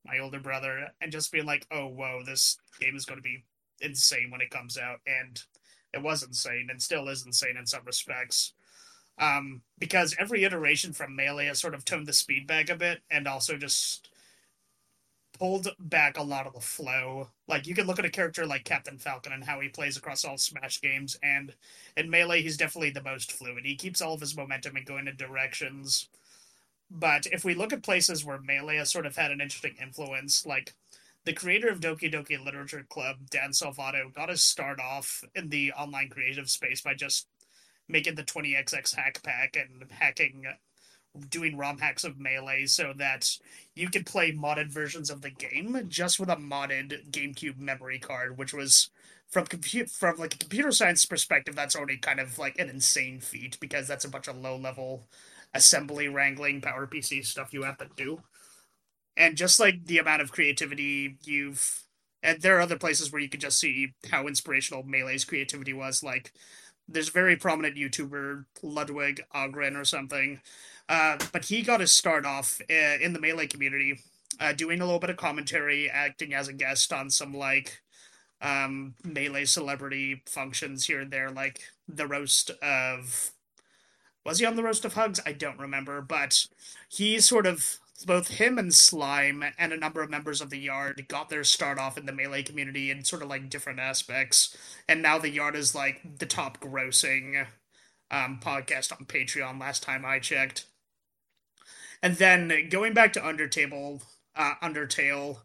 [0.06, 3.44] my older brother, and just being like, "Oh, whoa, this game is going to be
[3.82, 5.42] insane when it comes out," and
[5.94, 8.54] it was insane, and still is insane in some respects.
[9.18, 13.02] Um, because every iteration from Melee has sort of toned the speed back a bit,
[13.12, 14.10] and also just
[15.38, 17.30] pulled back a lot of the flow.
[17.48, 20.26] Like you can look at a character like Captain Falcon and how he plays across
[20.26, 21.54] all Smash games, and
[21.98, 23.66] in Melee he's definitely the most fluid.
[23.66, 26.10] He keeps all of his momentum and going in directions
[26.90, 30.46] but if we look at places where Melee has sort of had an interesting influence,
[30.46, 30.74] like
[31.26, 35.72] the creator of Doki Doki Literature Club, Dan Salvato, got his start off in the
[35.74, 37.28] online creative space by just
[37.88, 40.46] making the 20xx hack pack and hacking,
[41.30, 43.38] doing ROM hacks of Melee so that
[43.76, 48.38] you could play modded versions of the game just with a modded GameCube memory card,
[48.38, 48.90] which was
[49.28, 53.20] from compute from like a computer science perspective, that's already kind of like an insane
[53.20, 55.08] feat because that's a bunch of low level
[55.54, 58.22] assembly wrangling power pc stuff you have to do.
[59.18, 61.84] And just like the amount of creativity you've
[62.22, 66.04] and there are other places where you can just see how inspirational melee's creativity was.
[66.04, 66.34] Like
[66.88, 70.42] there's a very prominent youtuber ludwig Ahgren or something.
[70.90, 74.00] Uh, but he got his start off uh, in the melee community
[74.40, 77.80] uh, doing a little bit of commentary acting as a guest on some like
[78.42, 83.32] um, melee celebrity functions here and there like the roast of
[84.30, 85.20] was he on the roast of hugs?
[85.26, 86.46] I don't remember, but
[86.88, 91.04] he sort of both him and Slime and a number of members of the Yard
[91.08, 94.56] got their start off in the melee community in sort of like different aspects,
[94.88, 97.48] and now the Yard is like the top grossing
[98.12, 99.60] um, podcast on Patreon.
[99.60, 100.68] Last time I checked,
[102.04, 104.04] and then going back to Undertale,
[104.36, 105.40] uh, Undertale,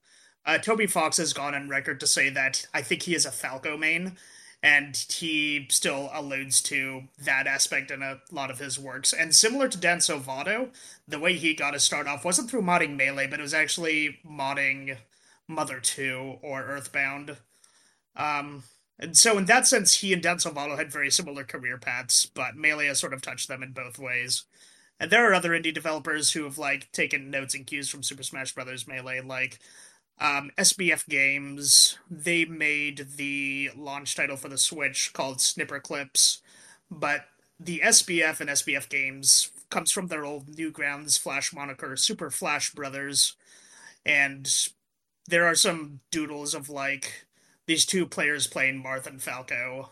[0.44, 3.32] uh, Toby Fox has gone on record to say that I think he is a
[3.32, 4.18] Falco main,
[4.64, 9.12] and he still alludes to that aspect in a lot of his works.
[9.12, 10.70] And similar to Dan Salvato,
[11.06, 14.20] the way he got to start off wasn't through modding Melee, but it was actually
[14.26, 14.96] modding
[15.46, 17.36] Mother 2 or Earthbound.
[18.16, 18.62] Um,
[18.98, 22.56] and so, in that sense, he and Dan Salvato had very similar career paths, but
[22.56, 24.44] Melee has sort of touched them in both ways.
[24.98, 28.22] And there are other indie developers who have like taken notes and cues from Super
[28.22, 28.86] Smash Bros.
[28.86, 29.58] Melee, like
[30.20, 36.40] um, SBF Games, they made the launch title for the Switch called Snipperclips,
[36.90, 37.26] but
[37.58, 43.36] the SBF and SBF Games comes from their old Newgrounds Flash moniker, Super Flash Brothers,
[44.06, 44.48] and
[45.26, 47.26] there are some doodles of like
[47.66, 49.90] these two players playing Marth and Falco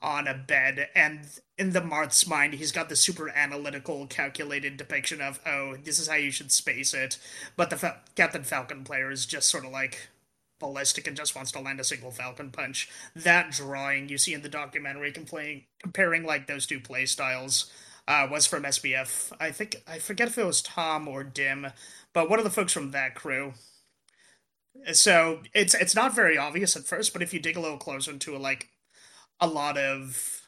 [0.00, 1.20] on a bed and
[1.56, 6.08] in the Marth's mind he's got the super analytical calculated depiction of oh this is
[6.08, 7.18] how you should space it.
[7.56, 10.08] But the Fa- Captain Falcon player is just sort of like
[10.60, 12.88] ballistic and just wants to land a single falcon punch.
[13.14, 17.70] That drawing you see in the documentary comparing comparing like those two play styles
[18.06, 21.68] uh, was from SBF I think I forget if it was Tom or Dim
[22.12, 23.54] but one of the folks from that crew.
[24.92, 28.12] So it's it's not very obvious at first but if you dig a little closer
[28.12, 28.68] into it like
[29.40, 30.42] a lot of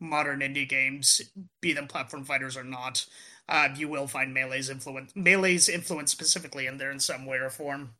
[0.00, 1.20] modern indie games,
[1.60, 3.06] be them platform fighters or not,
[3.48, 7.50] uh, you will find Melee's influence, Melee's influence specifically in there in some way or
[7.50, 7.94] form.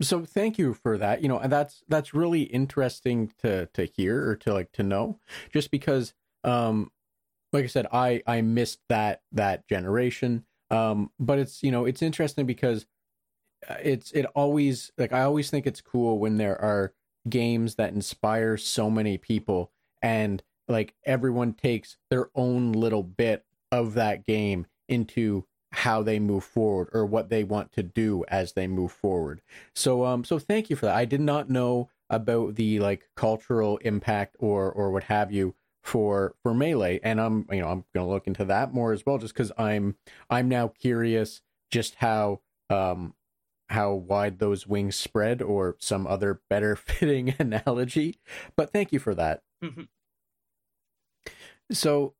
[0.00, 1.22] So thank you for that.
[1.22, 5.18] You know, that's that's really interesting to to hear or to like to know,
[5.52, 6.90] just because, um,
[7.52, 10.44] like I said, I I missed that that generation.
[10.70, 12.86] Um, but it's you know it's interesting because
[13.68, 16.92] uh, it's it always like I always think it's cool when there are
[17.30, 19.70] games that inspire so many people
[20.02, 26.44] and like everyone takes their own little bit of that game into how they move
[26.44, 29.42] forward or what they want to do as they move forward.
[29.74, 30.96] So um so thank you for that.
[30.96, 36.34] I did not know about the like cultural impact or or what have you for
[36.42, 39.18] for melee and I'm you know I'm going to look into that more as well
[39.18, 39.96] just cuz I'm
[40.28, 43.14] I'm now curious just how um
[43.70, 48.18] how wide those wings spread or some other better fitting analogy
[48.56, 49.42] but thank you for that.
[49.62, 49.82] Mm-hmm.
[51.70, 52.14] So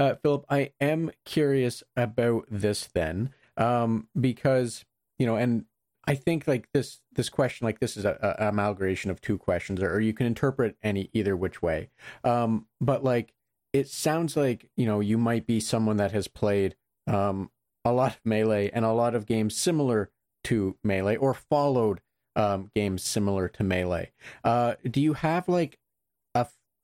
[0.00, 4.84] uh, Philip, I am curious about this then, um, because
[5.18, 5.66] you know, and
[6.06, 9.82] I think like this this question, like this is a, a amalgamation of two questions,
[9.82, 11.90] or, or, you can interpret any either which way.
[12.24, 13.34] Um, but like,
[13.74, 16.76] it sounds like you know you might be someone that has played
[17.06, 17.50] um,
[17.84, 20.10] a lot of melee and a lot of games similar
[20.44, 22.00] to melee, or followed
[22.36, 24.10] um, games similar to melee.
[24.44, 25.78] Uh, do you have like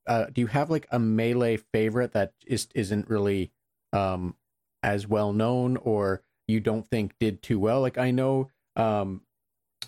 [0.07, 3.51] uh, do you have like a melee favorite that is isn't really
[3.93, 4.37] um
[4.83, 7.81] as well known or you don't think did too well?
[7.81, 9.23] Like i know um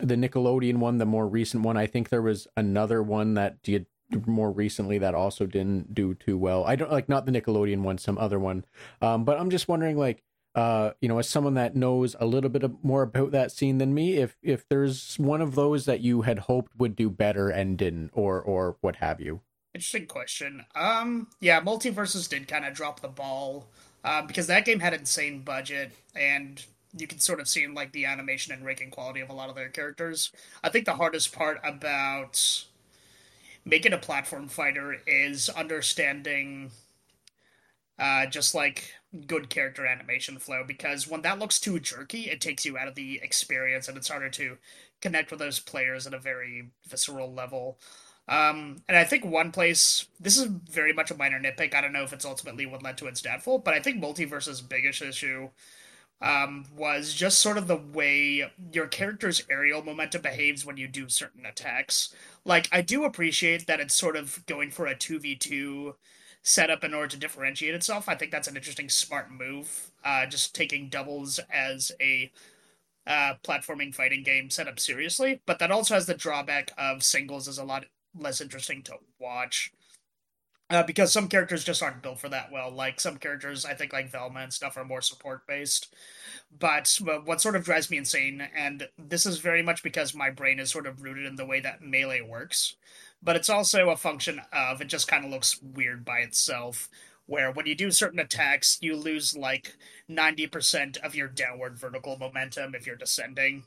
[0.00, 3.86] the nickelodeon one the more recent one i think there was another one that did
[4.26, 6.64] more recently that also didn't do too well.
[6.64, 8.64] I don't like not the nickelodeon one some other one.
[9.02, 10.22] Um but i'm just wondering like
[10.55, 13.94] uh you know as someone that knows a little bit more about that scene than
[13.94, 17.76] me if if there's one of those that you had hoped would do better and
[17.78, 19.40] didn't or or what have you
[19.74, 20.64] Interesting question.
[20.74, 23.68] Um, yeah, MultiVersus did kind of drop the ball
[24.03, 26.64] uh, because that game had insane budget, and
[26.96, 29.51] you can sort of see in like the animation and rigging quality of a lot
[29.51, 30.32] of their characters.
[30.64, 32.64] I think the hardest part about
[33.64, 36.70] making a platform fighter is understanding
[37.99, 38.92] uh, just like
[39.26, 42.94] good character animation flow because when that looks too jerky, it takes you out of
[42.94, 44.59] the experience and it's harder to
[45.01, 47.78] connect with those players at a very visceral level.
[48.28, 51.74] Um, and I think one place, this is very much a minor nitpick.
[51.74, 54.68] I don't know if it's ultimately what led to its downfall, but I think MultiVersus'
[54.68, 55.49] biggest issue
[56.20, 61.09] um, was just sort of the way your character's aerial momentum behaves when you do
[61.09, 62.14] certain attacks.
[62.44, 65.94] Like, I do appreciate that it's sort of going for a 2v2
[66.43, 68.09] setup in order to differentiate itself.
[68.09, 69.91] I think that's an interesting, smart move.
[70.05, 72.30] Uh, just taking doubles as a
[73.07, 77.49] uh, platforming fighting game set up seriously, but that also has the drawback of singles
[77.49, 77.86] is a lot
[78.16, 79.72] less interesting to watch.
[80.70, 82.70] Uh, because some characters just aren't built for that well.
[82.70, 85.95] Like some characters, I think like Velma and stuff are more support based.
[86.59, 90.28] But, but what sort of drives me insane, and this is very much because my
[90.28, 92.76] brain is sort of rooted in the way that melee works,
[93.22, 96.88] but it's also a function of it just kind of looks weird by itself.
[97.26, 99.76] Where when you do certain attacks, you lose like
[100.10, 103.64] 90% of your downward vertical momentum if you're descending.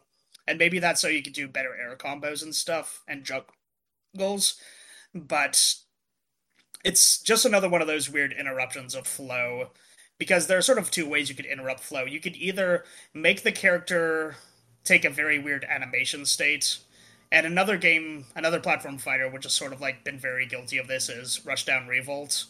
[0.48, 3.52] And maybe that's so you can do better air combos and stuff and jump
[4.18, 4.56] goals,
[5.14, 5.76] but
[6.84, 9.70] it's just another one of those weird interruptions of flow
[10.18, 12.04] because there are sort of two ways you could interrupt flow.
[12.04, 14.36] You could either make the character
[14.84, 16.78] take a very weird animation state.
[17.32, 20.88] And another game, another platform fighter, which has sort of like been very guilty of
[20.88, 22.46] this, is Rushdown Revolt,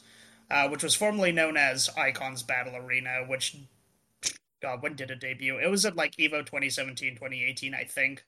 [0.50, 3.24] uh, which was formerly known as Icon's Battle Arena.
[3.28, 3.58] Which,
[4.62, 5.60] God, when did it debut?
[5.60, 8.24] It was at like Evo 2017, 2018, I think.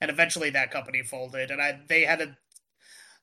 [0.00, 2.36] And eventually that company folded, and I they had a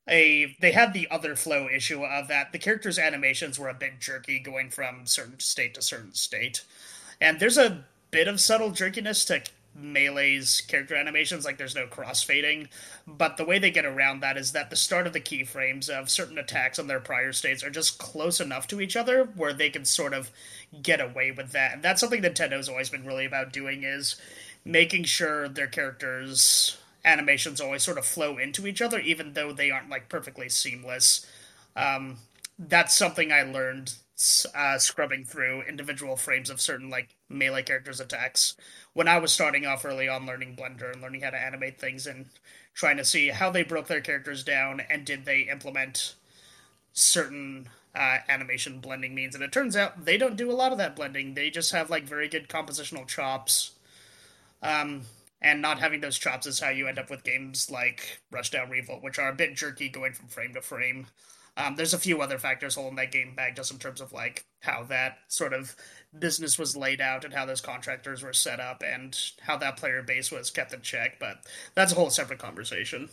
[0.10, 4.00] a they had the other flow issue of that the characters' animations were a bit
[4.00, 6.64] jerky going from certain state to certain state.
[7.22, 9.42] And there's a bit of subtle jerkiness to
[9.80, 12.68] Melee's character animations, like there's no crossfading.
[13.08, 16.10] But the way they get around that is that the start of the keyframes of
[16.10, 19.70] certain attacks on their prior states are just close enough to each other where they
[19.70, 20.32] can sort of
[20.82, 21.74] get away with that.
[21.74, 24.16] And that's something Nintendo's always been really about doing is
[24.66, 29.72] making sure their characters animations always sort of flow into each other, even though they
[29.72, 31.26] aren't like perfectly seamless.
[31.76, 32.18] Um,
[32.58, 33.94] that's something I learned
[34.56, 38.56] uh, scrubbing through individual frames of certain like melee characters' attacks
[38.94, 42.06] when I was starting off early on learning Blender and learning how to animate things
[42.08, 42.28] and
[42.74, 46.16] trying to see how they broke their characters down and did they implement
[46.94, 49.36] certain uh, animation blending means.
[49.36, 51.34] And it turns out they don't do a lot of that blending.
[51.34, 53.72] They just have like very good compositional chops.
[54.62, 55.04] Um,
[55.42, 59.04] and not having those chops is how you end up with games like Rushdown Revolt,
[59.04, 61.08] which are a bit jerky going from frame to frame.
[61.56, 64.46] Um, there's a few other factors holding that game back, just in terms of like
[64.62, 65.76] how that sort of
[66.18, 70.02] business was laid out and how those contractors were set up and how that player
[70.02, 71.20] base was kept in check.
[71.20, 71.46] But
[71.76, 73.10] that's a whole separate conversation.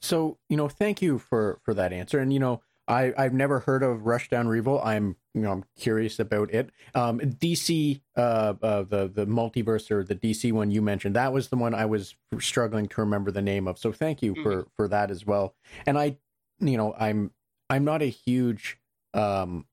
[0.00, 3.60] So you know, thank you for for that answer, and you know, I I've never
[3.60, 4.84] heard of Rushdown Revo.
[4.84, 6.70] I'm you know I'm curious about it.
[6.94, 11.48] Um, DC uh, uh the the multiverse or the DC one you mentioned that was
[11.48, 13.78] the one I was struggling to remember the name of.
[13.78, 14.68] So thank you for mm-hmm.
[14.76, 15.54] for that as well.
[15.84, 16.16] And I
[16.60, 17.32] you know I'm
[17.70, 18.78] I'm not a huge
[19.14, 19.66] um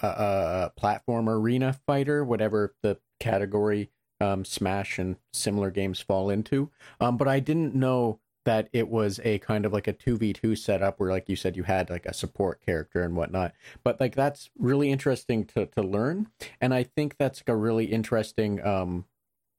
[0.00, 3.90] uh, platform arena fighter whatever the category
[4.20, 6.70] um Smash and similar games fall into.
[7.00, 10.98] Um, but I didn't know that it was a kind of like a 2v2 setup
[10.98, 13.52] where like you said you had like a support character and whatnot.
[13.84, 16.28] But like that's really interesting to to learn.
[16.60, 19.04] And i think that's like a really interesting um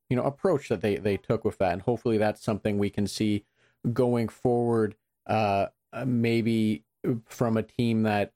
[0.09, 1.73] you know approach that they they took with that.
[1.73, 3.45] And hopefully that's something we can see
[3.91, 4.95] going forward
[5.27, 6.83] uh, uh maybe
[7.25, 8.33] from a team that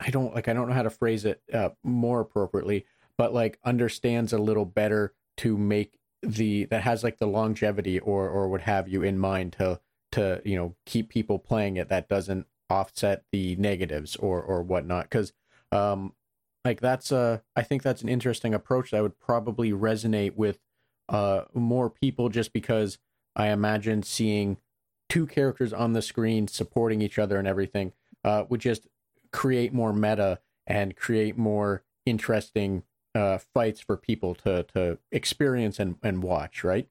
[0.00, 2.84] i don't like i don't know how to phrase it uh, more appropriately
[3.16, 8.28] but like understands a little better to make the that has like the longevity or
[8.28, 9.80] or what have you in mind to
[10.12, 15.04] to you know keep people playing it that doesn't offset the negatives or or whatnot.
[15.04, 15.32] Because
[15.72, 16.12] um
[16.64, 20.58] like that's a i think that's an interesting approach that would probably resonate with
[21.08, 22.98] uh more people just because
[23.34, 24.58] i imagine seeing
[25.12, 27.92] two characters on the screen supporting each other and everything
[28.24, 28.86] uh would just
[29.30, 32.82] create more meta and create more interesting
[33.14, 36.88] uh, fights for people to to experience and, and watch, right?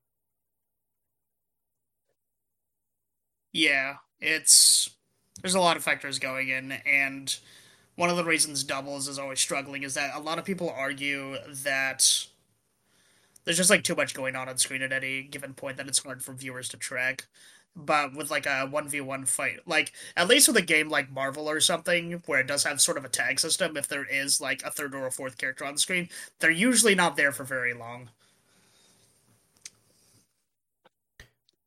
[3.54, 4.92] Yeah, it's
[5.42, 7.36] there's a lot of factors going in, and
[7.96, 11.38] one of the reasons doubles is always struggling is that a lot of people argue
[11.64, 12.28] that
[13.44, 16.04] there's just like too much going on on screen at any given point that it's
[16.04, 17.26] hard for viewers to track
[17.76, 19.60] but with like a 1v1 fight.
[19.66, 22.98] Like, at least with a game like Marvel or something, where it does have sort
[22.98, 25.74] of a tag system, if there is like a third or a fourth character on
[25.74, 26.10] the screen,
[26.40, 28.10] they're usually not there for very long.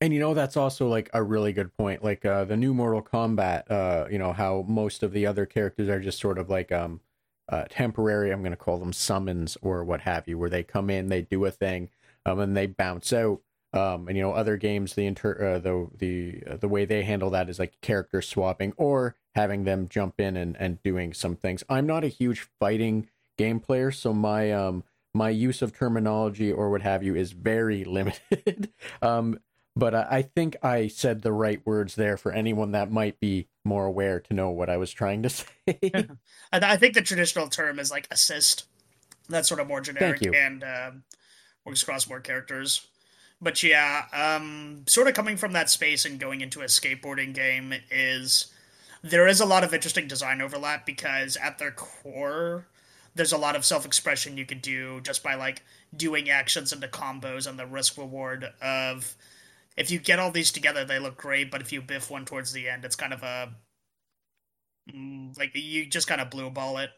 [0.00, 2.04] And you know that's also like a really good point.
[2.04, 5.88] Like uh, the new Mortal Kombat, uh, you know how most of the other characters
[5.88, 7.00] are just sort of like um,
[7.48, 8.30] uh, temporary.
[8.30, 11.22] I'm going to call them summons or what have you, where they come in, they
[11.22, 11.88] do a thing,
[12.26, 13.40] um, and they bounce out.
[13.74, 17.02] Um, and you know other games the inter uh, the the uh, the way they
[17.02, 21.34] handle that is like character swapping or having them jump in and and doing some
[21.34, 21.64] things.
[21.68, 26.70] I'm not a huge fighting game player, so my um my use of terminology or
[26.70, 28.72] what have you is very limited.
[29.02, 29.38] um,
[29.76, 33.48] but I, I think I said the right words there for anyone that might be
[33.64, 35.46] more aware to know what I was trying to say.
[36.52, 38.66] I think the traditional term is like assist.
[39.28, 40.90] That's sort of more generic and uh,
[41.64, 42.86] works across more characters
[43.40, 47.74] but yeah, um, sort of coming from that space and going into a skateboarding game
[47.90, 48.52] is
[49.02, 52.66] there is a lot of interesting design overlap because at their core,
[53.14, 55.62] there's a lot of self expression you could do just by like
[55.96, 59.14] doing actions into combos and the risk reward of
[59.76, 62.52] if you get all these together, they look great, but if you biff one towards
[62.52, 63.52] the end, it's kind of a
[64.90, 66.90] mm, like you just kind of blue ball it.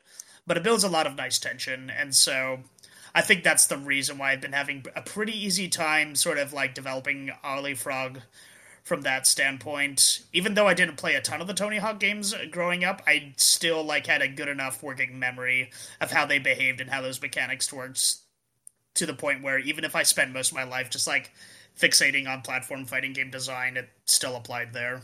[0.46, 2.60] But it builds a lot of nice tension, and so
[3.16, 6.52] I think that's the reason why I've been having a pretty easy time sort of
[6.52, 8.20] like developing Ollie Frog
[8.84, 10.20] from that standpoint.
[10.34, 13.32] Even though I didn't play a ton of the Tony Hawk games growing up, I
[13.38, 17.22] still like had a good enough working memory of how they behaved and how those
[17.22, 18.16] mechanics worked
[18.96, 21.32] to the point where even if I spent most of my life just like
[21.74, 25.00] fixating on platform fighting game design, it still applied there.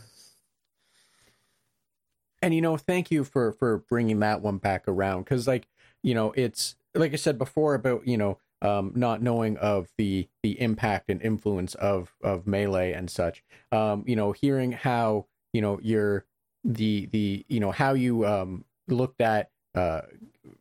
[2.43, 5.67] And you know, thank you for for bringing that one back around cuz like,
[6.03, 10.27] you know, it's like I said before about you know um, not knowing of the
[10.41, 13.43] the impact and influence of of melee and such.
[13.71, 16.25] Um, you know, hearing how you know your
[16.63, 20.01] the the you know how you um, looked at uh,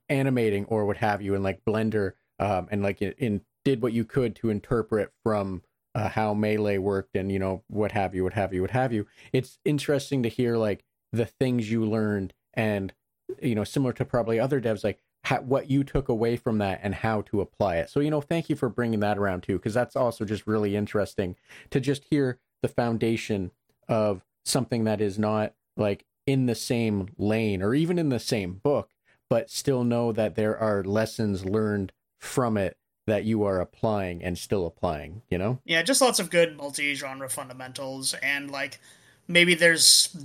[0.08, 4.04] animating or what have you, and like Blender um, and like in, did what you
[4.04, 5.62] could to interpret from
[5.94, 8.92] uh, how melee worked and you know what have you, what have you, what have
[8.92, 9.06] you.
[9.32, 12.92] It's interesting to hear like the things you learned and
[13.40, 16.80] you know similar to probably other devs like how, what you took away from that
[16.82, 17.90] and how to apply it.
[17.90, 20.76] So, you know, thank you for bringing that around too, because that's also just really
[20.76, 21.36] interesting
[21.70, 23.50] to just hear the foundation
[23.88, 28.54] of something that is not like in the same lane or even in the same
[28.54, 28.90] book,
[29.30, 34.38] but still know that there are lessons learned from it that you are applying and
[34.38, 35.58] still applying, you know?
[35.64, 38.14] Yeah, just lots of good multi genre fundamentals.
[38.22, 38.78] And like
[39.26, 40.16] maybe there's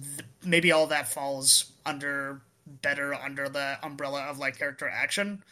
[0.43, 2.41] maybe all that falls under
[2.81, 5.43] better under the umbrella of like character action.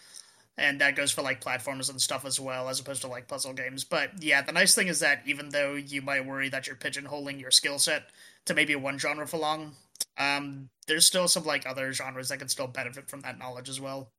[0.58, 3.54] And that goes for like platforms and stuff as well as opposed to like puzzle
[3.54, 3.84] games.
[3.84, 7.40] But yeah the nice thing is that even though you might worry that you're pigeonholing
[7.40, 8.10] your skill set
[8.46, 9.74] to maybe one genre for long
[10.18, 13.82] um there's still some like other genres that can still benefit from that knowledge as
[13.82, 14.12] well.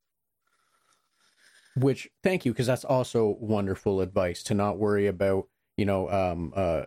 [1.75, 6.53] Which thank you because that's also wonderful advice to not worry about you know um
[6.55, 6.83] uh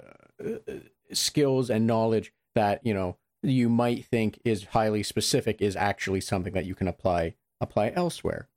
[1.13, 6.53] skills and knowledge that you know you might think is highly specific is actually something
[6.53, 8.49] that you can apply apply elsewhere.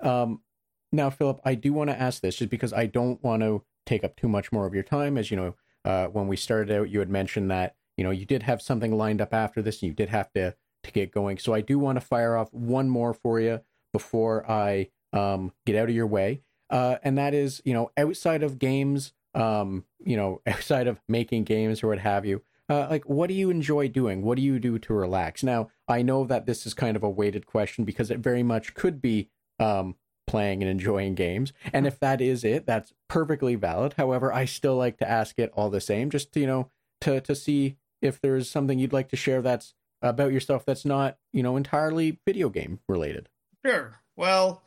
[0.00, 0.42] Um,
[0.90, 4.04] now, Philip, I do want to ask this just because I don't want to take
[4.04, 5.16] up too much more of your time.
[5.16, 5.54] As you know,
[5.84, 8.92] uh, when we started out, you had mentioned that you know you did have something
[8.96, 10.54] lined up after this, and you did have to
[10.84, 11.38] to get going.
[11.38, 13.60] So I do want to fire off one more for you
[13.92, 18.42] before I um, get out of your way, uh, and that is you know outside
[18.42, 22.42] of games, um, you know outside of making games or what have you.
[22.68, 24.22] Uh, like, what do you enjoy doing?
[24.22, 25.42] What do you do to relax?
[25.42, 28.74] Now, I know that this is kind of a weighted question because it very much
[28.74, 29.96] could be um,
[30.26, 31.52] playing and enjoying games.
[31.72, 33.94] And if that is it, that's perfectly valid.
[33.98, 36.70] However, I still like to ask it all the same, just to, you know,
[37.02, 41.18] to to see if there's something you'd like to share that's about yourself that's not,
[41.32, 43.28] you know, entirely video game related.
[43.64, 44.00] Sure.
[44.16, 44.62] Well,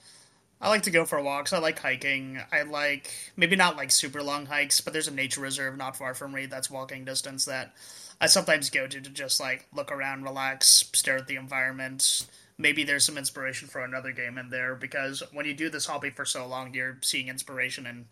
[0.61, 1.53] I like to go for walks.
[1.53, 2.39] I like hiking.
[2.51, 6.13] I like maybe not like super long hikes, but there's a nature reserve not far
[6.13, 7.73] from me that's walking distance that
[8.21, 12.25] I sometimes go to to just like look around, relax, stare at the environment,
[12.57, 16.09] maybe there's some inspiration for another game in there because when you do this hobby
[16.09, 18.05] for so long, you're seeing inspiration in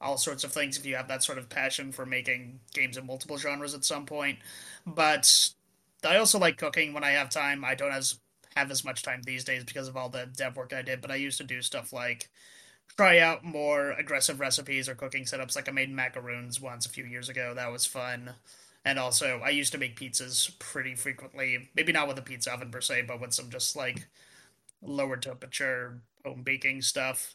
[0.00, 3.06] all sorts of things if you have that sort of passion for making games in
[3.06, 4.38] multiple genres at some point.
[4.86, 5.50] But
[6.04, 7.64] I also like cooking when I have time.
[7.64, 8.18] I don't as
[8.56, 11.10] have as much time these days because of all the dev work I did, but
[11.10, 12.30] I used to do stuff like
[12.96, 15.56] try out more aggressive recipes or cooking setups.
[15.56, 17.54] Like I made macaroons once a few years ago.
[17.54, 18.34] That was fun.
[18.84, 21.70] And also, I used to make pizzas pretty frequently.
[21.76, 24.08] Maybe not with a pizza oven per se, but with some just like
[24.82, 27.34] lower temperature home baking stuff.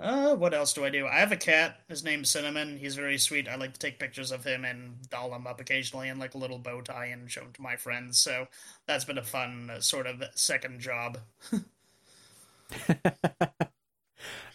[0.00, 1.08] Uh, what else do I do?
[1.08, 1.80] I have a cat.
[1.88, 2.76] His name's Cinnamon.
[2.76, 3.48] He's very sweet.
[3.48, 6.38] I like to take pictures of him and doll him up occasionally in like a
[6.38, 8.22] little bow tie and show him to my friends.
[8.22, 8.46] So
[8.86, 11.18] that's been a fun uh, sort of second job.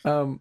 [0.06, 0.40] um,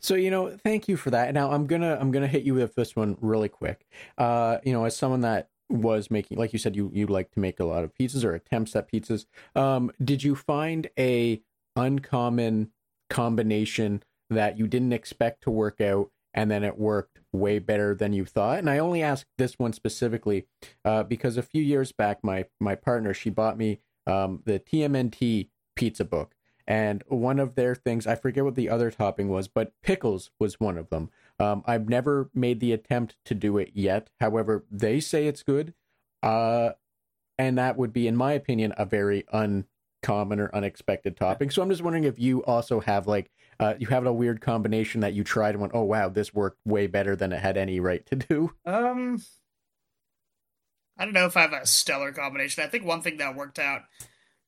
[0.00, 1.32] so you know, thank you for that.
[1.34, 3.86] Now I'm gonna I'm gonna hit you with this one really quick.
[4.18, 7.40] Uh, you know, as someone that was making, like you said, you you like to
[7.40, 9.26] make a lot of pizzas or attempts at pizzas.
[9.54, 11.40] Um, did you find a
[11.76, 12.72] uncommon
[13.08, 14.02] combination
[14.34, 18.24] that you didn't expect to work out, and then it worked way better than you
[18.24, 18.58] thought?
[18.58, 20.46] And I only ask this one specifically
[20.84, 25.48] uh, because a few years back, my my partner she bought me um, the TMNT
[25.76, 26.34] pizza book
[26.66, 30.60] and one of their things, I forget what the other topping was, but pickles was
[30.60, 31.10] one of them.
[31.38, 34.10] Um, I've never made the attempt to do it yet.
[34.20, 35.74] However, they say it's good.
[36.22, 36.70] Uh,
[37.36, 41.50] and that would be, in my opinion, a very uncommon or unexpected topping.
[41.50, 43.30] So I'm just wondering if you also have like,
[43.62, 46.58] uh, you have a weird combination that you tried and went, oh, wow, this worked
[46.64, 48.52] way better than it had any right to do.
[48.66, 49.22] Um,
[50.98, 52.62] I don't know if I have a stellar combination.
[52.62, 53.82] I think one thing that worked out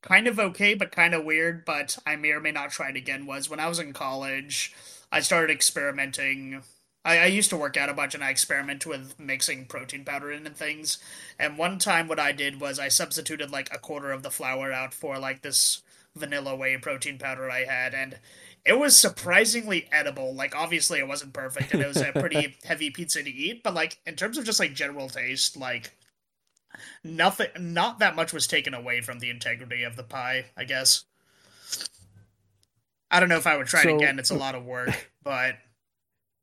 [0.03, 2.97] kind of okay, but kind of weird, but I may or may not try it
[2.97, 4.75] again was when I was in college,
[5.11, 6.63] I started experimenting.
[7.05, 10.31] I, I used to work out a bunch and I experimented with mixing protein powder
[10.31, 10.99] in and things.
[11.39, 14.73] And one time, what I did was I substituted like a quarter of the flour
[14.73, 15.83] out for like this
[16.15, 17.95] vanilla whey protein powder I had.
[17.95, 18.19] And
[18.65, 20.35] it was surprisingly edible.
[20.35, 23.75] Like, obviously, it wasn't perfect and it was a pretty heavy pizza to eat, but
[23.75, 25.93] like, in terms of just like general taste, like,
[27.03, 31.05] nothing not that much was taken away from the integrity of the pie i guess.
[33.11, 34.19] I don't know if i would try so, it again.
[34.19, 35.57] It's a uh, lot of work but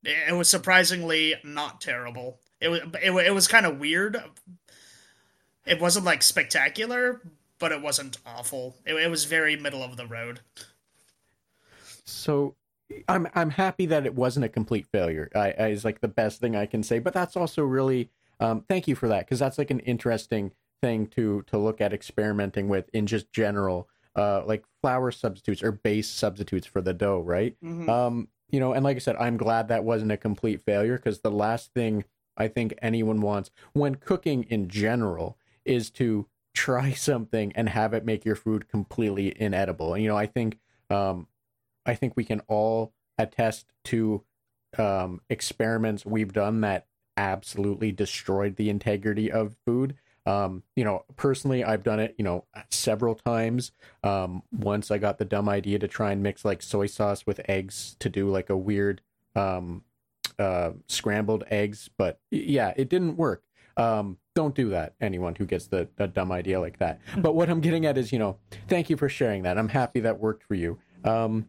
[0.04, 2.40] it was surprisingly not terrible.
[2.60, 4.18] It was it, it was kind of weird.
[5.66, 7.22] It wasn't like spectacular
[7.60, 8.76] but it wasn't awful.
[8.86, 10.40] It, it was very middle of the road
[12.06, 12.56] so
[13.08, 16.42] i'm i'm happy that it wasn't a complete failure i, I is like the best
[16.42, 18.10] thing i can say but that's also really
[18.42, 21.94] um, thank you for that because that's like an interesting thing to to look at
[21.94, 27.20] experimenting with in just general, uh, like flour substitutes or base substitutes for the dough,
[27.20, 27.56] right?
[27.64, 27.90] Mm-hmm.
[27.90, 31.22] Um, you know, and like I said, I'm glad that wasn't a complete failure because
[31.22, 32.04] the last thing
[32.36, 38.04] I think anyone wants when cooking in general is to try something and have it
[38.04, 39.94] make your food completely inedible.
[39.94, 40.58] And you know, I think
[40.90, 41.28] um,
[41.86, 44.24] I think we can all attest to
[44.78, 49.96] um, experiments we've done that absolutely destroyed the integrity of food.
[50.26, 53.72] Um, you know, personally, I've done it, you know, several times.
[54.04, 57.42] Um, once I got the dumb idea to try and mix like soy sauce with
[57.50, 59.02] eggs to do like a weird
[59.36, 59.84] um,
[60.38, 63.44] uh, scrambled eggs, but yeah, it didn't work.
[63.78, 67.00] Um, don't do that, anyone who gets the, the dumb idea like that.
[67.18, 69.58] But what I'm getting at is, you know, thank you for sharing that.
[69.58, 70.78] I'm happy that worked for you.
[71.04, 71.48] Um,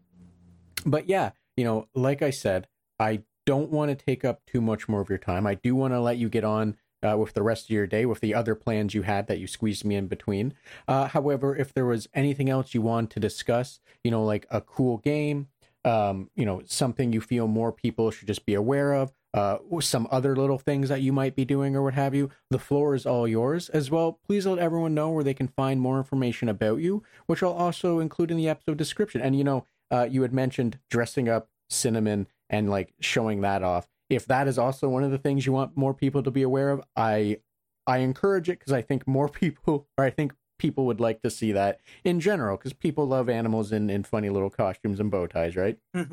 [0.84, 2.68] but yeah, you know, like I said,
[2.98, 5.46] I don't want to take up too much more of your time.
[5.46, 8.06] I do want to let you get on uh, with the rest of your day
[8.06, 10.54] with the other plans you had that you squeezed me in between.
[10.86, 14.60] Uh, however, if there was anything else you want to discuss, you know, like a
[14.60, 15.48] cool game,
[15.84, 20.06] um, you know, something you feel more people should just be aware of, uh, some
[20.10, 23.06] other little things that you might be doing or what have you, the floor is
[23.06, 23.68] all yours.
[23.70, 27.42] As well, please let everyone know where they can find more information about you, which
[27.42, 29.20] I'll also include in the episode description.
[29.20, 33.88] And you know, uh, you had mentioned dressing up cinnamon and like showing that off.
[34.10, 36.70] If that is also one of the things you want more people to be aware
[36.70, 37.38] of, I
[37.86, 40.32] I encourage it because I think more people, or I think
[40.62, 44.30] people would like to see that in general because people love animals in, in funny
[44.30, 45.76] little costumes and bow ties, right?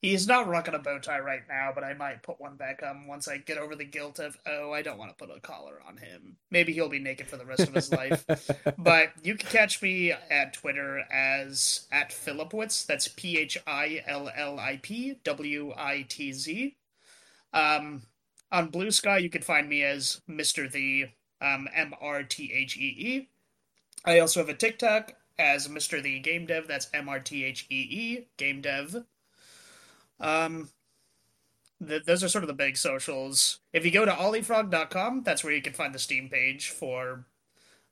[0.00, 3.06] He's not rocking a bow tie right now, but I might put one back on
[3.06, 5.74] once I get over the guilt of, oh, I don't want to put a collar
[5.86, 6.38] on him.
[6.50, 8.24] Maybe he'll be naked for the rest of his life.
[8.78, 12.86] But you can catch me at Twitter as at PhillipWitz.
[12.86, 16.76] That's P H I L L I P W I T Z.
[17.52, 18.02] Um,
[18.50, 20.70] on Blue Sky, you can find me as Mr.
[20.70, 21.12] Thee
[21.42, 23.28] um, M R T H E E.
[24.04, 26.02] I also have a TikTok as Mr.
[26.02, 26.66] Thee Game Dev.
[26.66, 29.04] That's M R T H E E Game Dev.
[30.20, 30.70] Um,
[31.86, 33.60] th- those are sort of the big socials.
[33.72, 37.24] If you go to olliefrog.com, that's where you can find the Steam page for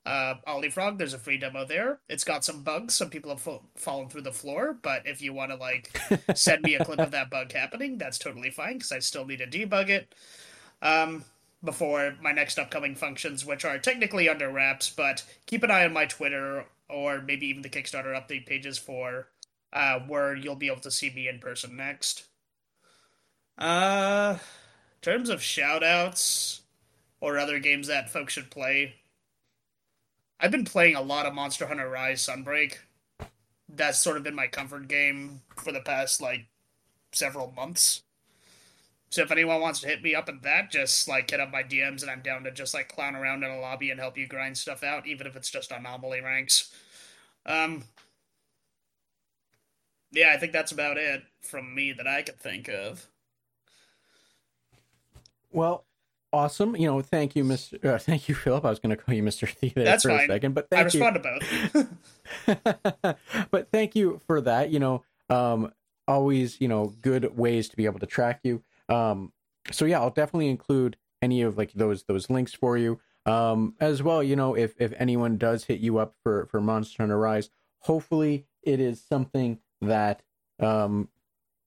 [0.06, 0.98] uh, Olliefrog.
[0.98, 2.00] There's a free demo there.
[2.08, 2.94] It's got some bugs.
[2.94, 5.98] Some people have fa- fallen through the floor, but if you want to like
[6.34, 9.38] send me a clip of that bug happening, that's totally fine because I still need
[9.38, 10.14] to debug it.
[10.82, 11.24] Um,
[11.62, 15.92] before my next upcoming functions, which are technically under wraps, but keep an eye on
[15.92, 19.28] my Twitter or maybe even the Kickstarter update pages for
[19.72, 22.24] uh, where you'll be able to see me in person next.
[23.58, 26.60] Uh, in terms of shoutouts
[27.20, 28.94] or other games that folks should play,
[30.40, 32.78] I've been playing a lot of Monster Hunter Rise Sunbreak.
[33.68, 36.46] That's sort of been my comfort game for the past like
[37.12, 38.02] several months.
[39.10, 41.64] So if anyone wants to hit me up in that, just like hit up my
[41.64, 44.26] DMs and I'm down to just like clown around in a lobby and help you
[44.26, 46.72] grind stuff out, even if it's just anomaly ranks.
[47.44, 47.84] Um
[50.12, 53.06] Yeah, I think that's about it from me that I could think of.
[55.52, 55.84] Well,
[56.32, 56.76] awesome.
[56.76, 57.84] You know, thank you, Mr.
[57.84, 58.64] Uh, thank you, Philip.
[58.64, 59.52] I was going to call you Mr.
[59.58, 60.20] Thee there That's for fine.
[60.20, 61.00] a second, but I thank you.
[61.00, 61.86] respond to
[62.46, 63.16] both.
[63.50, 64.70] but thank you for that.
[64.70, 65.72] You know, um,
[66.06, 68.62] always, you know, good ways to be able to track you.
[68.90, 69.32] Um,
[69.70, 73.00] so yeah, I'll definitely include any of like those those links for you.
[73.26, 77.02] Um, as well, you know, if if anyone does hit you up for for Monster
[77.02, 80.22] Hunter Rise, hopefully it is something that
[80.58, 81.08] um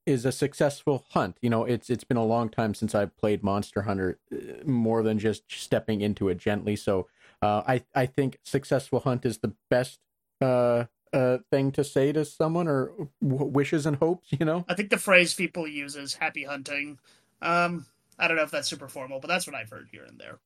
[0.06, 1.38] is a successful hunt.
[1.42, 5.04] You know, it's it's been a long time since I've played Monster Hunter, uh, more
[5.04, 6.76] than just stepping into it gently.
[6.76, 7.08] So,
[7.42, 10.00] uh, I I think successful hunt is the best
[10.42, 12.92] uh uh thing to say to someone or
[13.22, 14.30] w- wishes and hopes.
[14.32, 14.66] You know.
[14.68, 17.00] I think the phrase people use is happy hunting.
[17.42, 17.86] Um
[18.20, 20.40] I don't know if that's super formal, but that's what I've heard here and there.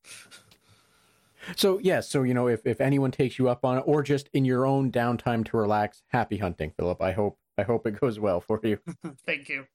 [1.56, 4.30] So yes, so you know, if if anyone takes you up on it, or just
[4.34, 7.02] in your own downtime to relax, happy hunting, Philip.
[7.02, 8.80] I hope I hope it goes well for you.
[9.26, 9.66] Thank you.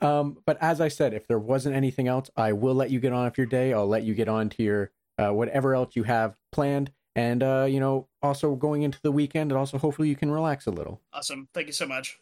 [0.00, 3.12] Um, but as I said, if there wasn't anything else, I will let you get
[3.12, 3.72] on with your day.
[3.72, 7.66] I'll let you get on to your uh, whatever else you have planned, and uh,
[7.68, 11.00] you know, also going into the weekend, and also hopefully you can relax a little.
[11.12, 11.48] Awesome.
[11.52, 12.18] Thank you so much.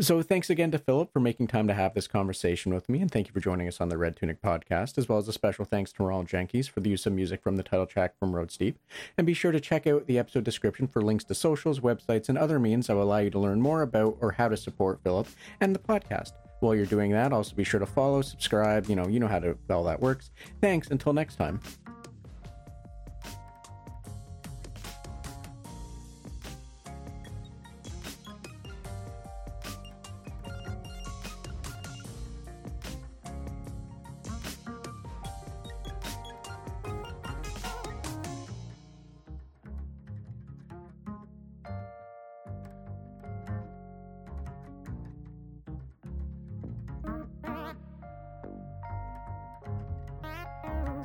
[0.00, 3.08] So thanks again to Philip for making time to have this conversation with me, and
[3.08, 5.64] thank you for joining us on the Red Tunic podcast, as well as a special
[5.64, 8.50] thanks to Ronald Jenkins for the use of music from the title track from Road
[8.50, 8.76] Steep.
[9.16, 12.36] And be sure to check out the episode description for links to socials, websites, and
[12.36, 15.28] other means that will allow you to learn more about or how to support Philip
[15.60, 16.32] and the podcast.
[16.58, 19.38] While you're doing that, also be sure to follow, subscribe, you know, you know how
[19.38, 20.32] to all that works.
[20.60, 21.60] Thanks, until next time.